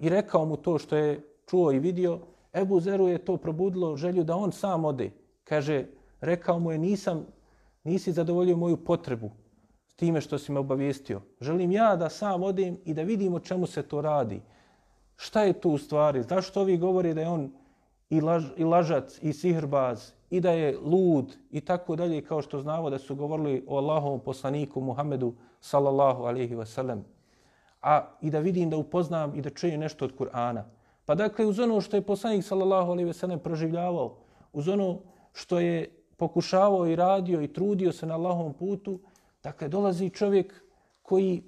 i 0.00 0.08
rekao 0.08 0.44
mu 0.44 0.56
to 0.56 0.78
što 0.78 0.96
je 0.96 1.20
čuo 1.46 1.72
i 1.72 1.78
vidio, 1.78 2.18
Ebu 2.54 2.80
Zeru 2.80 3.08
je 3.08 3.18
to 3.18 3.36
probudilo 3.36 3.96
želju 3.96 4.24
da 4.24 4.36
on 4.36 4.52
sam 4.52 4.84
ode. 4.84 5.10
Kaže, 5.44 5.84
rekao 6.20 6.58
mu 6.58 6.72
je, 6.72 6.78
nisam, 6.78 7.26
nisi 7.84 8.12
zadovoljio 8.12 8.56
moju 8.56 8.76
potrebu 8.76 9.30
s 9.86 9.94
time 9.94 10.20
što 10.20 10.38
si 10.38 10.52
me 10.52 10.60
obavijestio. 10.60 11.20
Želim 11.40 11.72
ja 11.72 11.96
da 11.96 12.08
sam 12.08 12.42
odem 12.42 12.78
i 12.84 12.94
da 12.94 13.02
vidim 13.02 13.34
o 13.34 13.40
čemu 13.40 13.66
se 13.66 13.82
to 13.82 14.00
radi. 14.00 14.40
Šta 15.16 15.42
je 15.42 15.60
tu 15.60 15.70
u 15.70 15.78
stvari? 15.78 16.22
Zašto 16.22 16.60
ovi 16.60 16.78
govori 16.78 17.14
da 17.14 17.20
je 17.20 17.28
on 17.28 17.52
i, 18.10 18.20
laž, 18.20 18.44
i 18.56 18.64
lažac 18.64 19.18
i 19.22 19.32
sihrbaz 19.32 20.12
i 20.30 20.40
da 20.40 20.50
je 20.50 20.78
lud 20.78 21.36
i 21.50 21.60
tako 21.60 21.96
dalje 21.96 22.24
kao 22.24 22.42
što 22.42 22.60
znamo 22.60 22.90
da 22.90 22.98
su 22.98 23.14
govorili 23.14 23.64
o 23.68 23.76
Allahovom 23.76 24.20
poslaniku 24.20 24.80
Muhammedu 24.80 25.34
sallallahu 25.60 26.22
alaihi 26.22 26.54
wasallam 26.54 27.02
a 27.82 28.02
i 28.20 28.30
da 28.30 28.38
vidim, 28.38 28.70
da 28.70 28.76
upoznam 28.76 29.34
i 29.34 29.42
da 29.42 29.50
čujem 29.50 29.80
nešto 29.80 30.04
od 30.04 30.16
Kur'ana. 30.18 30.62
Pa 31.04 31.14
dakle, 31.14 31.46
uz 31.46 31.58
ono 31.58 31.80
što 31.80 31.96
je 31.96 32.02
poslanik 32.02 32.44
sallallahu 32.44 32.90
alaihi 32.90 33.06
ve 33.06 33.12
sellem 33.12 33.38
proživljavao, 33.38 34.16
uz 34.52 34.68
ono 34.68 34.98
što 35.32 35.60
je 35.60 35.88
pokušavao 36.16 36.86
i 36.86 36.96
radio 36.96 37.42
i 37.42 37.52
trudio 37.52 37.92
se 37.92 38.06
na 38.06 38.14
Allahovom 38.14 38.54
putu, 38.54 38.98
dakle, 39.42 39.68
dolazi 39.68 40.10
čovjek 40.10 40.64
koji 41.02 41.42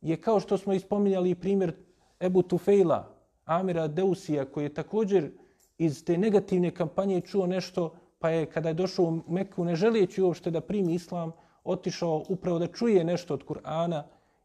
je, 0.00 0.16
kao 0.16 0.40
što 0.40 0.58
smo 0.58 0.72
ispominjali 0.72 1.34
primjer 1.34 1.72
Ebu 2.20 2.42
Tufejla, 2.42 3.08
Amira 3.44 3.88
Deusija, 3.88 4.44
koji 4.44 4.64
je 4.64 4.74
također 4.74 5.30
iz 5.78 6.04
te 6.04 6.18
negativne 6.18 6.70
kampanje 6.70 7.20
čuo 7.20 7.46
nešto, 7.46 7.94
pa 8.18 8.30
je 8.30 8.46
kada 8.46 8.68
je 8.68 8.74
došao 8.74 9.04
u 9.04 9.22
Meku, 9.28 9.64
ne 9.64 9.76
želijeći 9.76 10.22
uopšte 10.22 10.50
da 10.50 10.60
primi 10.60 10.94
islam, 10.94 11.32
otišao 11.64 12.24
upravo 12.28 12.58
da 12.58 12.66
čuje 12.66 13.04
nešto 13.04 13.34
od 13.34 13.44
Kur'ana, 13.44 14.02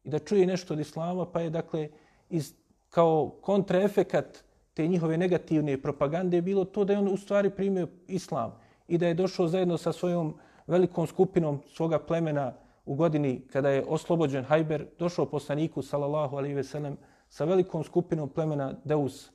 i 0.10 0.12
da 0.12 0.20
čuje 0.20 0.46
nešto 0.46 0.74
od 0.74 0.80
islama, 0.80 1.26
pa 1.26 1.42
je 1.42 1.50
dakle 1.50 1.90
iz, 2.30 2.54
kao 2.90 3.30
kontraefekat 3.42 4.44
te 4.74 4.88
njihove 4.88 5.18
negativne 5.18 5.78
propagande 5.82 6.42
bilo 6.42 6.66
to 6.66 6.86
da 6.86 6.94
je 6.94 7.00
on 7.00 7.08
u 7.08 7.18
stvari 7.18 7.50
primio 7.50 7.88
islam 8.08 8.56
i 8.88 8.98
da 8.98 9.08
je 9.08 9.14
došao 9.14 9.48
zajedno 9.48 9.78
sa 9.78 9.92
svojom 9.92 10.34
velikom 10.68 11.08
skupinom 11.08 11.62
svoga 11.68 12.00
plemena 12.00 12.54
u 12.86 12.96
godini 12.96 13.42
kada 13.54 13.70
je 13.70 13.86
oslobođen 13.88 14.44
Hajber, 14.44 14.86
došao 15.00 15.26
poslaniku, 15.26 15.82
sallallahu 15.82 16.38
alaihi 16.38 16.56
ve 16.56 16.64
sellem, 16.64 16.98
sa 17.30 17.46
velikom 17.46 17.84
skupinom 17.84 18.30
plemena 18.30 18.74
Deus, 18.84 19.30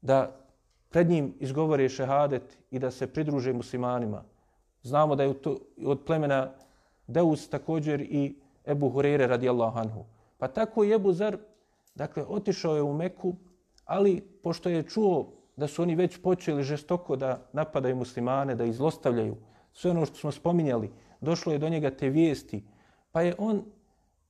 da 0.00 0.32
pred 0.88 1.10
njim 1.10 1.34
izgovore 1.40 1.88
šehadet 1.88 2.58
i 2.70 2.78
da 2.78 2.90
se 2.90 3.06
pridruže 3.06 3.52
muslimanima. 3.52 4.24
Znamo 4.82 5.16
da 5.16 5.22
je 5.22 5.34
od 5.84 6.00
plemena 6.06 6.52
Deus 7.06 7.48
također 7.48 8.00
i 8.00 8.45
Ebu 8.66 8.88
Hurere 8.90 9.26
radijallahu 9.26 9.78
anhu. 9.78 10.04
Pa 10.38 10.48
tako 10.48 10.84
i 10.84 10.92
Ebu 10.92 11.12
Zar, 11.12 11.36
dakle, 11.94 12.24
otišao 12.28 12.76
je 12.76 12.82
u 12.82 12.94
Meku, 12.94 13.34
ali 13.84 14.20
pošto 14.42 14.68
je 14.68 14.82
čuo 14.82 15.32
da 15.56 15.66
su 15.66 15.82
oni 15.82 15.94
već 15.94 16.22
počeli 16.22 16.62
žestoko 16.62 17.16
da 17.16 17.48
napadaju 17.52 17.96
muslimane, 17.96 18.54
da 18.54 18.64
izlostavljaju 18.64 19.36
sve 19.72 19.90
ono 19.90 20.06
što 20.06 20.16
smo 20.16 20.32
spominjali, 20.32 20.90
došlo 21.20 21.52
je 21.52 21.58
do 21.58 21.68
njega 21.68 21.90
te 21.90 22.08
vijesti, 22.08 22.64
pa 23.12 23.22
je 23.22 23.34
on 23.38 23.64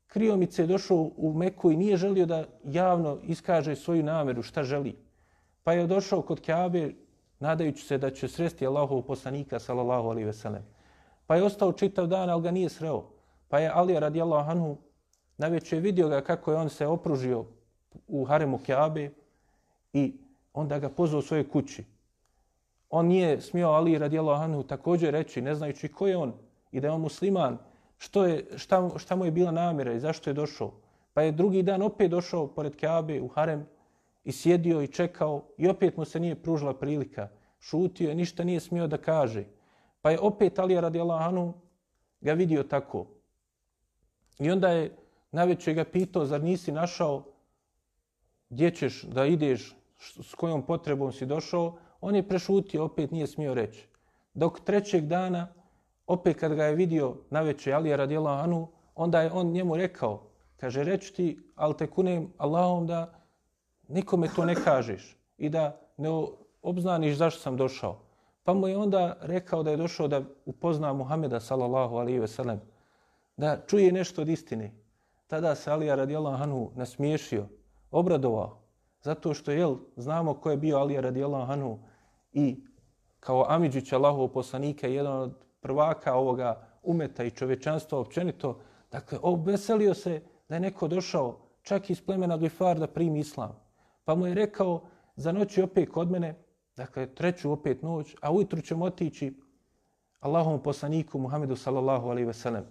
kriomice 0.07 0.66
došao 0.66 1.11
u 1.16 1.33
Meku 1.35 1.71
i 1.71 1.76
nije 1.76 1.97
želio 1.97 2.26
da 2.26 2.45
javno 2.64 3.19
iskaže 3.23 3.76
svoju 3.76 4.02
nameru 4.02 4.43
šta 4.43 4.62
želi. 4.62 4.97
Pa 5.62 5.73
je 5.73 5.87
došao 5.87 6.23
kod 6.23 6.40
Kaabe 6.40 6.95
nadajući 7.40 7.85
se 7.85 7.99
da 7.99 8.11
će 8.11 8.28
sresti 8.28 8.66
Allahov 8.66 9.02
poslanika 9.02 9.59
sallallahu 9.59 10.09
alaihi 10.09 10.26
ve 10.26 10.33
sellem. 10.33 10.62
Pa 11.26 11.37
je 11.37 11.43
ostao 11.43 11.73
čitav 11.73 12.07
dan, 12.07 12.31
ali 12.31 12.43
ga 12.43 12.50
nije 12.50 12.69
sreo. 12.69 13.16
Pa 13.49 13.59
je 13.59 13.71
Ali 13.75 14.00
radijallahu 14.00 14.50
anhu 14.50 14.76
na 15.38 15.49
večer 15.49 15.79
vidio 15.79 16.09
ga 16.09 16.21
kako 16.21 16.50
je 16.50 16.57
on 16.57 16.69
se 16.69 16.87
opružio 16.87 17.45
u 18.09 18.25
haremu 18.25 18.59
Kjabe 18.59 19.11
i 19.93 20.15
onda 20.55 20.79
ga 20.79 20.88
pozvao 20.88 21.19
u 21.19 21.23
svoje 21.23 21.49
kući. 21.49 21.85
On 22.91 23.07
nije 23.07 23.41
smio 23.41 23.69
Ali 23.69 23.99
radijallahu 23.99 24.43
anhu 24.43 24.62
također 24.62 25.12
reći, 25.12 25.43
ne 25.43 25.55
znajući 25.55 25.88
ko 25.88 26.07
je 26.07 26.17
on 26.17 26.33
i 26.73 26.81
da 26.81 26.88
je 26.88 26.93
on 26.93 27.00
musliman, 27.00 27.59
što, 27.99 28.25
je, 28.25 28.45
šta, 28.57 28.91
šta 28.97 29.17
mu 29.17 29.25
je 29.25 29.31
bila 29.31 29.50
namjera 29.50 29.93
i 29.93 30.00
zašto 30.00 30.31
je 30.31 30.35
došao. 30.35 30.73
Pa 31.15 31.23
je 31.23 31.33
drugi 31.33 31.62
dan 31.62 31.83
opet 31.83 32.11
došao 32.11 32.47
pored 32.47 32.76
Kjabe 32.76 33.21
u 33.21 33.29
harem 33.29 33.67
i 34.25 34.33
sjedio 34.33 34.83
i 34.83 34.88
čekao 34.88 35.43
i 35.57 35.69
opet 35.69 35.97
mu 35.97 36.05
se 36.05 36.21
nije 36.21 36.35
pružila 36.35 36.75
prilika. 36.75 37.29
Šutio 37.61 38.09
je, 38.09 38.15
ništa 38.15 38.45
nije 38.45 38.61
smio 38.61 38.87
da 38.87 38.97
kaže. 38.97 39.45
Pa 40.03 40.11
je 40.11 40.21
opet 40.21 40.59
Ali 40.59 40.81
radijallahu 40.81 41.25
anhu 41.25 41.53
ga 42.21 42.33
vidio 42.33 42.62
tako. 42.62 43.07
I 44.38 44.50
onda 44.50 44.69
je 44.69 44.97
najveće 45.33 45.75
ga 45.75 45.85
pitao, 45.85 46.25
zar 46.25 46.43
nisi 46.43 46.73
našao 46.73 47.25
gdje 48.50 48.71
ćeš 48.71 49.02
da 49.02 49.26
ideš, 49.26 49.76
s 50.23 50.35
kojom 50.35 50.62
potrebom 50.62 51.12
si 51.12 51.26
došao, 51.26 51.78
on 52.00 52.14
je 52.14 52.28
prešutio, 52.28 52.85
opet 52.85 53.11
nije 53.11 53.26
smio 53.26 53.55
reći. 53.55 53.88
Dok 54.35 54.61
trećeg 54.61 55.07
dana, 55.07 55.49
opet 56.07 56.37
kad 56.40 56.55
ga 56.55 56.64
je 56.64 56.75
vidio 56.75 57.16
najveće 57.31 57.73
Alija 57.73 57.97
radijela 57.97 58.33
Anu, 58.33 58.69
onda 58.95 59.21
je 59.21 59.33
on 59.33 59.47
njemu 59.47 59.76
rekao, 59.76 60.23
kaže, 60.57 60.85
reći 60.85 61.14
ti, 61.14 61.38
ali 61.55 61.76
te 61.76 61.87
kunem 61.87 62.33
Allahom 62.38 62.87
da 62.87 63.14
nikome 63.88 64.28
to 64.37 64.45
ne 64.45 64.55
kažeš 64.55 65.16
i 65.38 65.49
da 65.49 65.81
ne 65.97 66.09
obznaniš 66.62 67.16
zašto 67.16 67.40
sam 67.40 67.57
došao. 67.57 68.00
Pa 68.45 68.55
mu 68.55 68.69
je 68.69 68.76
onda 68.76 69.16
rekao 69.21 69.62
da 69.62 69.71
je 69.71 69.76
došao 69.76 70.09
da 70.09 70.23
upozna 70.45 70.93
Muhameda 70.93 71.40
sallallahu 71.40 71.97
alaihi 71.97 72.19
ve 72.19 72.28
sellem, 72.28 72.61
da 73.37 73.62
čuje 73.66 73.93
nešto 73.93 74.23
od 74.23 74.28
istine. 74.28 74.75
Tada 75.26 75.55
se 75.55 75.71
Alija 75.71 75.95
radijallahu 75.95 76.43
anhu 76.43 76.71
nasmiješio, 76.75 77.47
obradovao, 77.90 78.62
zato 79.02 79.35
što 79.35 79.50
jel, 79.50 79.76
znamo 79.97 80.35
ko 80.35 80.50
je 80.50 80.57
bio 80.57 80.78
Alija 80.78 81.00
radijallahu 81.00 81.52
anhu 81.52 81.78
i 82.33 82.57
kao 83.21 83.45
Amidžić 83.49 83.93
Allahov 83.93 84.28
poslanika, 84.28 84.87
jedan 84.87 85.16
od 85.16 85.35
prvaka 85.61 86.14
ovoga 86.14 86.69
umeta 86.83 87.25
i 87.25 87.31
čovečanstva 87.31 87.99
općenito, 87.99 88.61
dakle, 88.90 89.19
obeselio 89.23 89.95
se 89.95 90.23
da 90.49 90.55
je 90.55 90.61
neko 90.61 90.88
došao 90.88 91.38
čak 91.62 91.90
iz 91.90 92.00
plemena 92.00 92.37
Gifar 92.37 92.78
da 92.78 92.87
primi 92.87 93.19
islam. 93.19 93.57
Pa 94.05 94.14
mu 94.14 94.26
je 94.26 94.35
rekao, 94.35 94.81
za 95.16 95.33
noć 95.33 95.59
opet 95.59 95.90
kod 95.90 96.11
mene, 96.11 96.35
dakle 96.76 97.14
treću 97.14 97.52
opet 97.52 97.83
noć, 97.83 98.14
a 98.21 98.33
ujutru 98.33 98.61
ćemo 98.61 98.85
otići 98.85 99.40
Allahom 100.21 100.62
poslaniku 100.62 101.19
Muhammedu 101.19 101.57
sallallahu 101.57 102.09
alaihi 102.09 102.26
ve 102.26 102.35
sellem. 102.35 102.64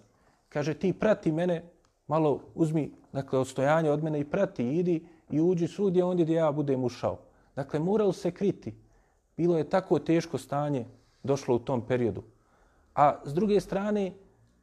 Kaže 0.49 0.73
ti 0.73 0.93
prati 0.93 1.31
mene, 1.31 1.63
malo 2.07 2.39
uzmi 2.55 2.91
dakle, 3.11 3.39
odstojanje 3.39 3.91
od 3.91 4.03
mene 4.03 4.19
i 4.19 4.29
prati, 4.29 4.67
idi 4.67 5.07
i 5.29 5.41
uđi 5.41 5.67
svugdje 5.67 6.03
ondje 6.03 6.25
gdje 6.25 6.35
ja 6.35 6.51
budem 6.51 6.83
ušao. 6.83 7.19
Dakle, 7.55 7.79
morao 7.79 8.13
se 8.13 8.31
kriti. 8.31 8.75
Bilo 9.37 9.57
je 9.57 9.69
tako 9.69 9.99
teško 9.99 10.37
stanje 10.37 10.85
došlo 11.23 11.55
u 11.55 11.59
tom 11.59 11.81
periodu. 11.87 12.23
A 12.95 13.19
s 13.25 13.33
druge 13.33 13.59
strane, 13.59 14.13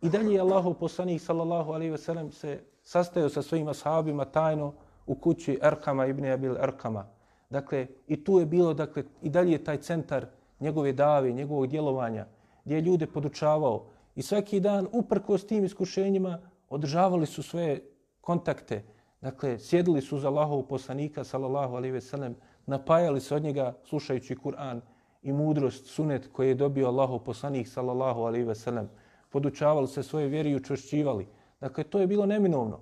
i 0.02 0.08
dalje 0.08 0.34
je 0.34 0.40
Allahov 0.40 0.74
poslanik 0.74 1.20
sallallahu 1.20 1.72
alaihi 1.72 1.90
ve 1.90 1.98
sellem 1.98 2.32
se 2.32 2.60
sastajao 2.82 3.28
sa 3.28 3.42
svojim 3.42 3.68
ashabima 3.68 4.24
tajno 4.24 4.72
u 5.06 5.14
kući 5.14 5.58
Erkama 5.62 6.06
ibn 6.06 6.24
Abil 6.24 6.56
Erkama. 6.56 7.06
Dakle, 7.50 7.86
i 8.06 8.24
tu 8.24 8.38
je 8.38 8.46
bilo, 8.46 8.74
dakle, 8.74 9.04
i 9.22 9.30
dalje 9.30 9.52
je 9.52 9.64
taj 9.64 9.76
centar 9.76 10.26
njegove 10.60 10.92
dave, 10.92 11.32
njegovog 11.32 11.66
djelovanja, 11.66 12.26
gdje 12.64 12.74
je 12.74 12.80
ljude 12.80 13.06
podučavao. 13.06 13.86
I 14.14 14.22
svaki 14.22 14.60
dan, 14.60 14.88
uprko 14.92 15.38
s 15.38 15.46
tim 15.46 15.64
iskušenjima, 15.64 16.38
održavali 16.68 17.26
su 17.26 17.42
svoje 17.42 17.90
kontakte. 18.20 18.84
Dakle, 19.20 19.58
sjedili 19.58 20.00
su 20.00 20.18
za 20.18 20.28
Allahov 20.28 20.62
poslanika, 20.62 21.24
sallallahu 21.24 21.74
alaihi 21.74 21.92
ve 21.92 22.00
sellem, 22.00 22.36
napajali 22.66 23.20
se 23.20 23.34
od 23.34 23.42
njega 23.42 23.74
slušajući 23.84 24.36
Kur'an 24.36 24.80
i 25.22 25.32
mudrost, 25.32 25.86
sunet 25.86 26.28
koji 26.32 26.48
je 26.48 26.54
dobio 26.54 26.86
Allahov 26.86 27.18
poslanik, 27.18 27.68
sallallahu 27.68 28.20
alaihi 28.20 28.44
ve 28.44 28.54
sellem. 28.54 28.88
Podučavali 29.30 29.88
se 29.88 30.02
svoje 30.02 30.28
vjeri 30.28 30.50
i 30.50 30.56
učvršćivali. 30.56 31.26
Dakle, 31.60 31.84
to 31.84 31.98
je 31.98 32.06
bilo 32.06 32.26
neminovno. 32.26 32.80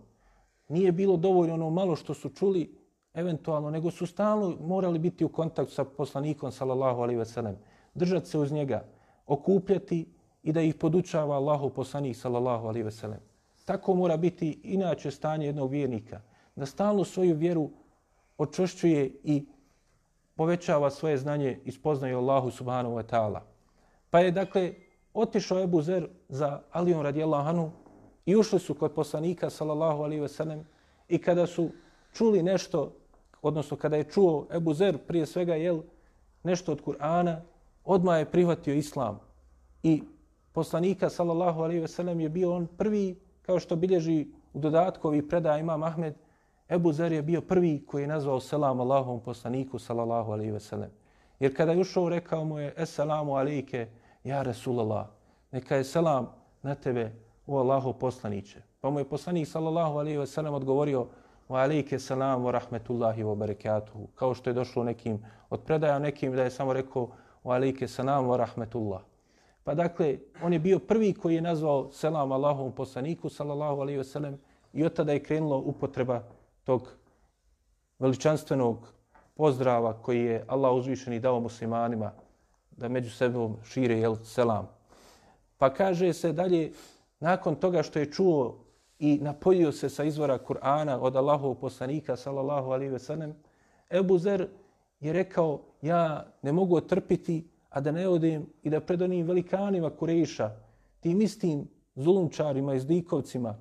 Nije 0.68 0.92
bilo 0.92 1.16
dovoljno 1.16 1.54
ono 1.54 1.70
malo 1.70 1.96
što 1.96 2.14
su 2.14 2.28
čuli, 2.28 2.78
eventualno, 3.14 3.70
nego 3.70 3.90
su 3.90 4.06
stalno 4.06 4.56
morali 4.60 4.98
biti 4.98 5.24
u 5.24 5.28
kontaktu 5.28 5.74
sa 5.74 5.84
poslanikom, 5.84 6.52
sallallahu 6.52 7.02
alaihi 7.02 7.18
ve 7.18 7.24
sellem. 7.24 7.56
Držati 7.94 8.28
se 8.28 8.38
uz 8.38 8.52
njega, 8.52 8.84
okupljati 9.26 10.06
i 10.42 10.52
da 10.52 10.60
ih 10.60 10.74
podučava 10.74 11.36
Allahu 11.36 11.70
poslanik, 11.70 12.16
sallallahu 12.16 12.66
alaihi 12.66 12.84
ve 12.84 12.90
sellem. 12.90 13.20
Tako 13.64 13.94
mora 13.94 14.16
biti 14.16 14.60
inače 14.62 15.10
stanje 15.10 15.46
jednog 15.46 15.70
vjernika. 15.70 16.20
Da 16.56 16.66
stalno 16.66 17.04
svoju 17.04 17.34
vjeru 17.34 17.70
očvršćuje 18.38 19.10
i 19.24 19.46
povećava 20.34 20.90
svoje 20.90 21.16
znanje 21.18 21.58
i 21.64 21.72
spoznaje 21.72 22.14
Allahu 22.14 22.50
subhanahu 22.50 22.94
wa 22.94 23.02
ta'ala. 23.02 23.40
Pa 24.10 24.20
je 24.20 24.30
dakle 24.30 24.74
otišao 25.14 25.62
Ebu 25.62 25.82
Zer 25.82 26.08
za 26.28 26.60
Alijom 26.72 27.02
radijallahu 27.02 27.48
anhu 27.48 27.70
i 28.26 28.36
ušli 28.36 28.58
su 28.58 28.74
kod 28.74 28.92
poslanika 28.92 29.50
sallallahu 29.50 30.02
alaihi 30.02 30.20
ve 30.20 30.28
sellem 30.28 30.64
i 31.08 31.18
kada 31.18 31.46
su 31.46 31.70
čuli 32.12 32.42
nešto, 32.42 32.92
odnosno 33.42 33.76
kada 33.76 33.96
je 33.96 34.04
čuo 34.04 34.46
Ebu 34.52 34.74
Zer 34.74 34.98
prije 34.98 35.26
svega 35.26 35.54
jel 35.54 35.82
nešto 36.42 36.72
od 36.72 36.82
Kur'ana, 36.84 37.36
odmah 37.84 38.18
je 38.18 38.30
prihvatio 38.30 38.74
islam. 38.74 39.20
I 39.82 40.02
poslanika 40.52 41.10
sallallahu 41.10 41.62
alaihi 41.62 41.80
ve 41.80 41.88
sellem 41.88 42.20
je 42.20 42.28
bio 42.28 42.54
on 42.54 42.66
prvi, 42.66 43.18
kao 43.42 43.60
što 43.60 43.76
bilježi 43.76 44.26
u 44.52 44.58
dodatku 44.58 45.08
ovih 45.08 45.24
predaja 45.28 45.58
imam 45.58 45.82
Ahmed, 45.82 46.14
Ebu 46.70 46.92
Zer 46.92 47.12
je 47.12 47.22
bio 47.22 47.40
prvi 47.40 47.84
koji 47.86 48.02
je 48.02 48.08
nazvao 48.08 48.40
selam 48.40 48.80
Allahom 48.80 49.20
poslaniku 49.20 49.78
sallallahu 49.78 50.32
alaihi 50.32 50.52
ve 50.52 50.60
sellem. 50.60 50.90
Jer 51.40 51.56
kada 51.56 51.72
je 51.72 51.80
ušao, 51.80 52.08
rekao 52.08 52.44
mu 52.44 52.58
je, 52.58 52.74
Esselamu 52.76 53.34
alaike, 53.34 53.88
ja 54.24 54.42
Rasulallah, 54.42 55.06
neka 55.52 55.76
je 55.76 55.84
selam 55.84 56.28
na 56.62 56.74
tebe, 56.74 57.12
u 57.46 57.56
Allahu 57.56 57.92
poslaniće. 57.92 58.62
Pa 58.80 58.90
mu 58.90 58.98
je 58.98 59.08
poslanik 59.08 59.48
sallallahu 59.48 59.98
alaihi 59.98 60.18
ve 60.18 60.26
sellem 60.26 60.54
odgovorio, 60.54 61.06
wa 61.48 61.62
alaike 61.62 61.98
selam 61.98 62.44
wa 62.44 62.50
rahmetullahi 62.50 63.22
wa 63.22 63.34
barakatuhu. 63.34 64.06
Kao 64.14 64.34
što 64.34 64.50
je 64.50 64.54
došlo 64.54 64.84
nekim 64.84 65.24
od 65.50 65.60
predaja, 65.62 65.98
nekim 65.98 66.36
da 66.36 66.42
je 66.42 66.50
samo 66.50 66.72
rekao, 66.72 67.08
wa 67.44 67.54
alaike 67.54 67.88
selam 67.88 68.26
wa 68.26 68.36
rahmetullah. 68.36 69.00
Pa 69.70 69.74
dakle, 69.74 70.18
on 70.42 70.52
je 70.52 70.58
bio 70.58 70.78
prvi 70.78 71.14
koji 71.14 71.34
je 71.34 71.40
nazvao 71.40 71.92
selam 71.92 72.32
Allahovom 72.32 72.72
poslaniku 72.72 73.28
sallallahu 73.28 73.80
alaihi 73.80 73.98
ve 73.98 74.04
sellem 74.04 74.38
i 74.72 74.84
od 74.84 74.94
tada 74.94 75.12
je 75.12 75.22
krenula 75.22 75.56
upotreba 75.56 76.22
tog 76.64 76.88
veličanstvenog 77.98 78.92
pozdrava 79.34 79.92
koji 80.02 80.24
je 80.24 80.44
Allah 80.48 80.74
uzvišeni 80.74 81.20
dao 81.20 81.40
muslimanima 81.40 82.10
da 82.70 82.88
među 82.88 83.10
sebom 83.10 83.56
šire 83.64 83.98
jel, 83.98 84.16
selam. 84.24 84.68
Pa 85.58 85.74
kaže 85.74 86.12
se 86.12 86.32
dalje, 86.32 86.72
nakon 87.20 87.54
toga 87.54 87.82
što 87.82 87.98
je 87.98 88.12
čuo 88.12 88.58
i 88.98 89.18
napojio 89.22 89.72
se 89.72 89.88
sa 89.88 90.04
izvora 90.04 90.38
Kur'ana 90.38 90.98
od 91.00 91.16
Allahov 91.16 91.54
poslanika, 91.54 92.16
sallallahu 92.16 92.70
alaihi 92.70 92.92
ve 92.92 92.98
sellem, 92.98 93.34
Ebu 93.90 94.18
Zer 94.18 94.48
je 95.00 95.12
rekao, 95.12 95.60
ja 95.82 96.26
ne 96.42 96.52
mogu 96.52 96.76
otrpiti, 96.76 97.44
a 97.70 97.80
da 97.80 97.92
ne 97.92 98.08
odem 98.08 98.46
i 98.62 98.70
da 98.70 98.80
pred 98.80 99.02
onim 99.02 99.26
velikanima 99.26 99.90
Kureša, 99.90 100.50
tim 101.00 101.20
istim 101.20 101.68
zulumčarima 101.94 102.74
i 102.74 102.80
zdikovcima, 102.80 103.56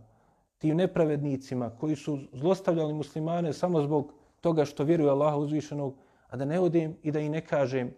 tim 0.57 0.77
nepravednicima 0.77 1.69
koji 1.69 1.95
su 1.95 2.19
zlostavljali 2.33 2.93
muslimane 2.93 3.53
samo 3.53 3.81
zbog 3.81 4.13
toga 4.41 4.65
što 4.65 4.83
vjeruju 4.83 5.09
Allaha 5.09 5.37
uzvišenog, 5.37 5.95
a 6.27 6.37
da 6.37 6.45
ne 6.45 6.59
odem 6.59 6.95
i 7.03 7.11
da 7.11 7.19
i 7.19 7.29
ne 7.29 7.41
kažem 7.41 7.93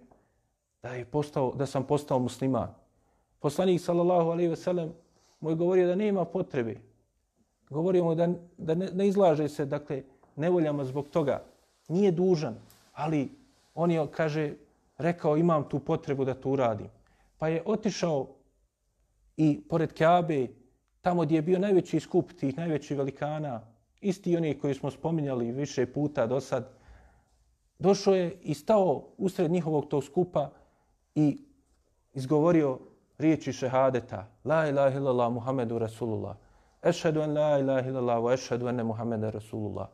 da, 0.84 0.90
je 0.90 1.06
postao, 1.06 1.54
da 1.56 1.66
sam 1.66 1.84
postao 1.84 2.20
musliman. 2.20 2.74
Poslanik 3.40 3.82
sallallahu 3.82 4.30
alaihi 4.30 4.50
ve 4.50 4.56
sellem 4.56 4.94
mu 5.40 5.50
je 5.50 5.56
govorio 5.56 5.88
da 5.88 5.96
nema 5.96 6.26
potrebe. 6.26 6.76
Govorio 7.70 8.04
mu 8.04 8.16
da, 8.16 8.28
da 8.58 8.76
ne, 8.76 8.90
ne 8.94 9.08
izlaže 9.08 9.50
se 9.50 9.66
dakle, 9.66 10.04
nevoljama 10.36 10.86
zbog 10.86 11.08
toga. 11.08 11.44
Nije 11.88 12.12
dužan, 12.12 12.56
ali 12.94 13.30
on 13.76 13.92
je, 13.92 14.08
kaže, 14.12 14.54
rekao 15.02 15.38
imam 15.38 15.70
tu 15.70 15.80
potrebu 15.80 16.26
da 16.26 16.34
to 16.34 16.50
uradim. 16.50 16.88
Pa 17.38 17.48
je 17.48 17.64
otišao 17.66 18.28
i 19.38 19.62
pored 19.70 19.94
Kaabe 19.94 20.48
tamo 21.02 21.22
gdje 21.22 21.36
je 21.36 21.42
bio 21.42 21.60
najveći 21.60 22.00
skup 22.00 22.32
tih 22.34 22.58
najvećih 22.58 22.98
velikana, 22.98 23.62
isti 24.02 24.38
oni 24.38 24.60
koji 24.60 24.74
smo 24.74 24.92
spominjali 24.92 25.52
više 25.52 25.86
puta 25.86 26.28
do 26.28 26.40
sad, 26.42 26.70
došao 27.80 28.16
je 28.16 28.38
i 28.42 28.54
stao 28.54 29.08
usred 29.18 29.52
njihovog 29.52 29.88
tog 29.88 30.04
skupa 30.04 30.50
i 31.16 31.38
izgovorio 32.14 32.80
riječi 33.18 33.54
šehadeta. 33.54 34.28
La 34.44 34.68
ilaha 34.68 34.98
illallah 34.98 35.32
Muhammedu 35.32 35.80
Rasulullah. 35.80 36.36
Ešhedu 36.84 37.22
en 37.22 37.34
la 37.34 37.60
ilaha 37.60 37.90
illallah 37.90 38.18
wa 38.18 38.34
ešhedu 38.34 38.68
ene 38.68 38.84
Muhammeda 38.84 39.30
Rasulullah. 39.30 39.88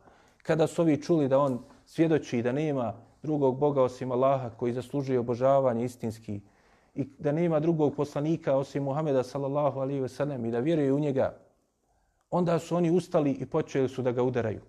Kada 0.43 0.67
su 0.67 0.81
ovi 0.81 1.01
čuli 1.01 1.27
da 1.27 1.39
on 1.39 1.59
svjedoči 1.85 2.41
da 2.41 2.51
nema 2.51 2.93
drugog 3.23 3.59
Boga 3.59 3.81
osim 3.81 4.11
Allaha 4.11 4.49
koji 4.49 4.73
zaslužuje 4.73 5.19
obožavanje 5.19 5.85
istinski, 5.85 6.41
i 6.97 7.05
da 7.19 7.31
nema 7.31 7.59
drugog 7.59 7.95
poslanika 7.95 8.55
osim 8.55 8.83
Muhameda 8.83 9.23
sallallahu 9.23 9.79
alaihi 9.79 9.99
ve 10.01 10.09
sellem 10.09 10.45
i 10.45 10.51
da 10.51 10.59
vjeruje 10.59 10.93
u 10.93 10.99
njega, 10.99 11.37
onda 12.31 12.59
su 12.59 12.75
oni 12.75 12.91
ustali 12.91 13.31
i 13.31 13.45
počeli 13.45 13.89
su 13.89 14.01
da 14.01 14.11
ga 14.11 14.23
udaraju. 14.23 14.61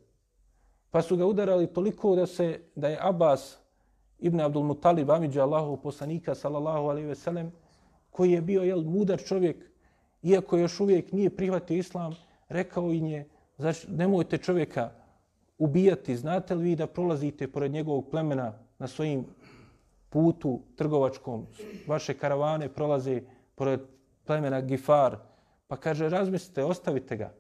Pa 0.91 1.03
su 1.03 1.17
ga 1.17 1.27
udarali 1.27 1.67
toliko 1.67 2.17
da 2.17 2.27
se 2.27 2.61
da 2.75 2.89
je 2.89 2.99
Abbas 3.01 3.59
ibn 4.19 4.41
Abdul 4.41 4.63
Muttalib 4.63 5.11
Amidža 5.11 5.43
Allahu 5.43 5.77
poslanika 5.77 6.35
sallallahu 6.35 6.89
alaihi 6.89 7.09
ve 7.09 7.15
sellem 7.15 7.53
koji 8.11 8.33
je 8.33 8.41
bio 8.41 8.63
jel, 8.63 8.83
mudar 8.83 9.19
čovjek, 9.25 9.57
iako 10.23 10.57
još 10.57 10.81
uvijek 10.81 11.13
nije 11.13 11.37
prihvatio 11.37 11.77
islam, 11.77 12.15
rekao 12.49 12.93
im 12.93 13.07
je, 13.07 13.29
znači, 13.57 13.91
nemojte 13.91 14.39
čovjeka 14.39 14.91
ubijati, 15.59 16.17
znate 16.17 16.55
li 16.55 16.65
vi 16.65 16.77
da 16.77 16.87
prolazite 16.87 17.49
pored 17.49 17.73
njegovog 17.73 18.11
plemena 18.11 18.53
na 18.79 18.87
svojim 18.87 19.27
putu 20.09 20.61
trgovačkom, 20.77 21.47
vaše 21.87 22.15
karavane 22.15 22.69
prolaze 22.69 23.23
pored 23.55 23.81
plemena 24.25 24.61
Gifar, 24.61 25.17
pa 25.69 25.77
kaže, 25.77 26.09
razmislite, 26.09 26.65
ostavite 26.65 27.17
ga. 27.17 27.33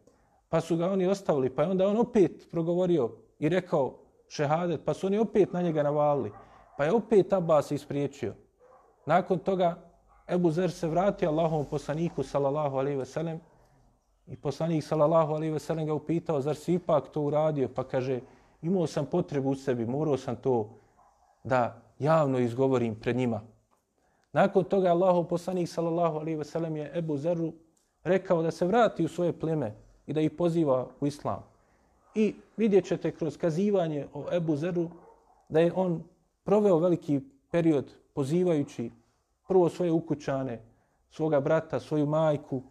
Pa 0.49 0.61
su 0.61 0.77
ga 0.77 0.91
oni 0.91 1.07
ostavili, 1.07 1.51
pa 1.51 1.63
je 1.63 1.69
onda 1.69 1.87
on 1.87 1.97
opet 1.97 2.49
progovorio 2.51 3.13
i 3.39 3.49
rekao 3.49 3.99
šehadet, 4.29 4.81
pa 4.85 4.95
su 4.95 5.07
oni 5.07 5.19
opet 5.19 5.53
na 5.53 5.63
njega 5.63 5.83
navalili. 5.83 6.33
Pa 6.77 6.85
je 6.85 6.93
opet 6.93 7.33
Abbas 7.33 7.71
ispriječio. 7.71 8.35
Nakon 9.07 9.39
toga 9.39 9.77
Ebu 10.29 10.51
Zer 10.51 10.71
se 10.71 10.89
vratio 10.89 11.29
Allahom 11.29 11.65
poslaniku, 11.65 12.23
sallallahu 12.23 12.77
alaihi 12.77 12.99
ve 12.99 13.07
sellem, 13.07 13.41
i 14.29 14.37
poslanik, 14.37 14.85
sallallahu 14.85 15.33
alejhi 15.33 15.53
ve 15.53 15.59
sellem, 15.59 15.87
ga 15.87 15.95
upitao, 15.95 16.41
zar 16.41 16.57
si 16.57 16.75
ipak 16.75 17.09
to 17.13 17.23
uradio? 17.23 17.69
Pa 17.69 17.85
kaže, 17.85 18.21
imao 18.63 18.87
sam 18.87 19.07
potrebu 19.07 19.51
u 19.51 19.55
sebi, 19.55 19.87
morao 19.87 20.17
sam 20.17 20.37
to 20.37 20.69
da 21.45 21.83
javno 21.99 22.39
izgovorim 22.39 22.95
pred 22.95 23.17
njima. 23.17 23.41
Nakon 24.33 24.65
toga 24.65 24.91
Allahov 24.91 25.25
poslanik 25.25 25.69
sallallahu 25.69 26.19
alejhi 26.19 26.39
ve 26.39 26.45
sellem 26.45 26.77
je 26.77 26.91
Ebu 26.95 27.17
Zeru 27.17 27.53
rekao 28.05 28.43
da 28.43 28.51
se 28.51 28.67
vrati 28.67 29.05
u 29.05 29.09
svoje 29.09 29.33
pleme 29.33 29.75
i 30.07 30.13
da 30.13 30.21
ih 30.21 30.31
poziva 30.31 30.87
u 31.01 31.07
islam. 31.07 31.43
I 32.15 32.35
vidjet 32.57 32.85
ćete 32.87 33.11
kroz 33.11 33.37
kazivanje 33.37 34.07
o 34.15 34.25
Ebu 34.33 34.57
Zeru 34.57 34.89
da 35.49 35.61
je 35.61 35.73
on 35.75 36.03
proveo 36.45 36.79
veliki 36.79 37.21
period 37.51 37.93
pozivajući 38.15 38.91
prvo 39.49 39.69
svoje 39.69 39.93
ukućane, 39.93 40.61
svoga 41.11 41.41
brata, 41.41 41.81
svoju 41.81 42.07
majku, 42.07 42.63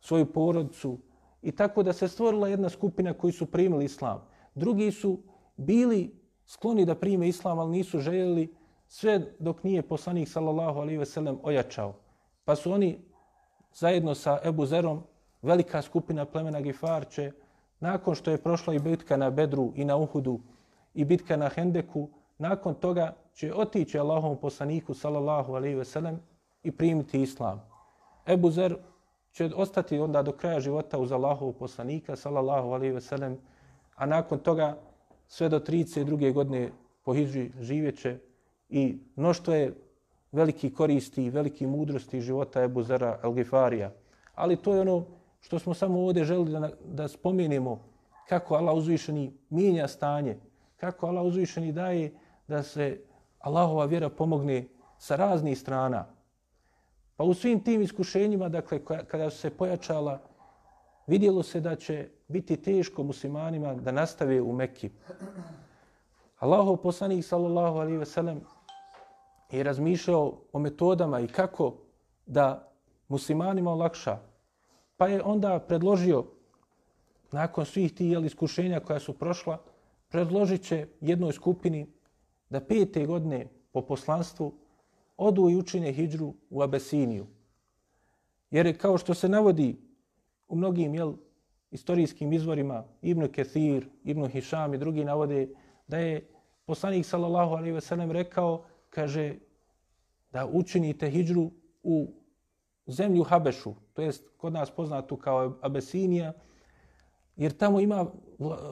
svoju 0.00 0.32
porodicu 0.32 0.98
i 1.42 1.52
tako 1.52 1.82
da 1.82 1.92
se 1.92 2.08
stvorila 2.08 2.48
jedna 2.48 2.68
skupina 2.68 3.14
koji 3.14 3.32
su 3.32 3.46
primili 3.46 3.84
islam. 3.84 4.22
Drugi 4.54 4.92
su 4.92 5.18
bili 5.56 6.18
skloni 6.46 6.84
da 6.84 6.94
prime 6.94 7.28
islam, 7.28 7.58
ali 7.58 7.70
nisu 7.70 7.98
željeli 7.98 8.54
sve 8.88 9.34
dok 9.38 9.64
nije 9.64 9.82
poslanik 9.82 10.28
sallallahu 10.28 10.80
alaihi 10.80 10.98
ve 10.98 11.06
sellem 11.06 11.38
ojačao. 11.42 11.94
Pa 12.44 12.56
su 12.56 12.72
oni 12.72 12.98
zajedno 13.74 14.14
sa 14.14 14.38
Ebu 14.44 14.66
Zerom, 14.66 15.02
velika 15.42 15.82
skupina 15.82 16.24
plemena 16.24 16.60
Gifarče, 16.60 17.32
nakon 17.80 18.14
što 18.14 18.30
je 18.30 18.42
prošla 18.42 18.74
i 18.74 18.78
bitka 18.78 19.16
na 19.16 19.30
Bedru 19.30 19.72
i 19.76 19.84
na 19.84 19.96
Uhudu 19.96 20.40
i 20.94 21.04
bitka 21.04 21.36
na 21.36 21.48
Hendeku, 21.48 22.08
nakon 22.38 22.74
toga 22.74 23.16
će 23.34 23.54
otići 23.54 23.98
Allahom 23.98 24.36
poslaniku 24.36 24.94
sallallahu 24.94 25.54
alaihi 25.54 25.74
ve 25.74 25.84
sellem 25.84 26.20
i 26.62 26.72
primiti 26.72 27.22
islam. 27.22 27.60
Ebu 28.26 28.50
Zer 28.50 28.76
će 29.38 29.50
ostati 29.56 29.98
onda 29.98 30.22
do 30.22 30.32
kraja 30.32 30.60
života 30.60 30.98
uz 30.98 31.12
Allahov 31.12 31.52
poslanika 31.52 32.16
sallallahu 32.16 32.72
alaihi 32.72 32.94
ve 32.94 33.00
sellem, 33.00 33.38
a 33.94 34.06
nakon 34.06 34.38
toga 34.38 34.76
sve 35.28 35.48
do 35.48 35.60
32. 35.60 36.32
godine 36.32 36.70
po 37.04 37.14
hijđi 37.14 37.50
živjeće 37.60 38.18
i 38.68 38.98
mnoštvo 39.16 39.54
je 39.54 39.74
veliki 40.32 40.74
koristi 40.74 41.24
i 41.24 41.30
veliki 41.30 41.66
mudrosti 41.66 42.20
života 42.20 42.62
Ebu 42.62 42.82
Zara 42.82 43.20
Al-Gifarija. 43.22 43.90
Ali 44.34 44.56
to 44.56 44.74
je 44.74 44.80
ono 44.80 45.04
što 45.40 45.58
smo 45.58 45.74
samo 45.74 46.00
ovdje 46.00 46.24
želi 46.24 46.52
da, 46.52 46.70
da 46.84 47.08
spomenemo 47.08 47.78
kako 48.28 48.54
Allah 48.54 48.74
uzvišeni 48.74 49.32
mijenja 49.50 49.88
stanje, 49.88 50.36
kako 50.76 51.06
Allah 51.06 51.24
uzvišeni 51.24 51.72
daje 51.72 52.12
da 52.48 52.62
se 52.62 53.00
Allahova 53.38 53.84
vjera 53.84 54.08
pomogne 54.08 54.64
sa 54.98 55.16
raznih 55.16 55.58
strana. 55.58 56.06
Pa 57.18 57.24
u 57.24 57.34
svim 57.34 57.60
tim 57.60 57.82
iskušenjima, 57.82 58.48
dakle, 58.48 58.84
kada 58.84 59.30
su 59.30 59.38
se 59.38 59.50
pojačala, 59.50 60.20
vidjelo 61.06 61.42
se 61.42 61.60
da 61.60 61.76
će 61.76 62.08
biti 62.28 62.56
teško 62.56 63.02
muslimanima 63.02 63.74
da 63.74 63.92
nastave 63.92 64.42
u 64.42 64.52
Mekki. 64.52 64.90
Allahov 66.38 66.76
poslanik, 66.76 67.24
sallallahu 67.24 67.78
alaihi 67.78 67.98
ve 67.98 68.06
sellem, 68.06 68.40
je 69.50 69.62
razmišljao 69.62 70.38
o 70.52 70.58
metodama 70.58 71.20
i 71.20 71.26
kako 71.26 71.74
da 72.26 72.70
muslimanima 73.08 73.72
olakša. 73.72 74.18
Pa 74.96 75.08
je 75.08 75.22
onda 75.22 75.58
predložio, 75.58 76.24
nakon 77.32 77.66
svih 77.66 77.94
tih 77.94 78.10
jel, 78.12 78.24
iskušenja 78.24 78.80
koja 78.80 79.00
su 79.00 79.12
prošla, 79.12 79.58
predložit 80.08 80.62
će 80.62 80.86
jednoj 81.00 81.32
skupini 81.32 81.86
da 82.50 82.60
pete 82.60 83.06
godine 83.06 83.46
po 83.72 83.82
poslanstvu 83.82 84.52
odu 85.18 85.50
i 85.50 85.56
učine 85.56 85.92
hijđru 85.92 86.34
u 86.50 86.62
Abesiniju. 86.62 87.26
Jer 88.50 88.66
je 88.66 88.78
kao 88.78 88.98
što 88.98 89.14
se 89.14 89.28
navodi 89.28 89.76
u 90.48 90.56
mnogim 90.56 90.94
jel, 90.94 91.14
istorijskim 91.70 92.32
izvorima, 92.32 92.84
Ibn 93.02 93.28
Kethir, 93.28 93.88
Ibn 94.04 94.26
Hišam 94.26 94.74
i 94.74 94.78
drugi 94.78 95.04
navode 95.04 95.48
da 95.88 95.98
je 95.98 96.28
poslanik 96.64 97.06
sallallahu 97.06 97.54
alaihi 97.54 97.72
ve 97.72 97.80
sellem 97.80 98.10
rekao 98.10 98.64
kaže 98.90 99.34
da 100.32 100.46
učinite 100.46 101.10
hijđru 101.10 101.50
u 101.82 102.12
zemlju 102.86 103.24
Habešu, 103.24 103.74
to 103.92 104.02
jest 104.02 104.28
kod 104.36 104.52
nas 104.52 104.70
poznatu 104.70 105.16
kao 105.16 105.58
Abesinija, 105.62 106.32
jer 107.36 107.52
tamo 107.52 107.80
ima 107.80 108.06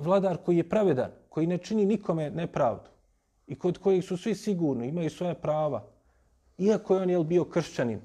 vladar 0.01 0.37
koji 0.37 0.57
je 0.57 0.69
pravedan, 0.69 1.11
koji 1.29 1.47
ne 1.47 1.59
čini 1.59 1.87
nikome 1.87 2.31
nepravdu 2.31 2.91
i 3.47 3.59
kod 3.59 3.79
kojih 3.79 4.05
su 4.05 4.17
svi 4.17 4.35
sigurni, 4.35 4.89
imaju 4.89 5.11
svoje 5.11 5.35
prava, 5.35 5.96
iako 6.59 6.95
je 6.95 7.03
on 7.03 7.11
jel, 7.11 7.23
bio 7.23 7.45
kršćanin, 7.45 8.01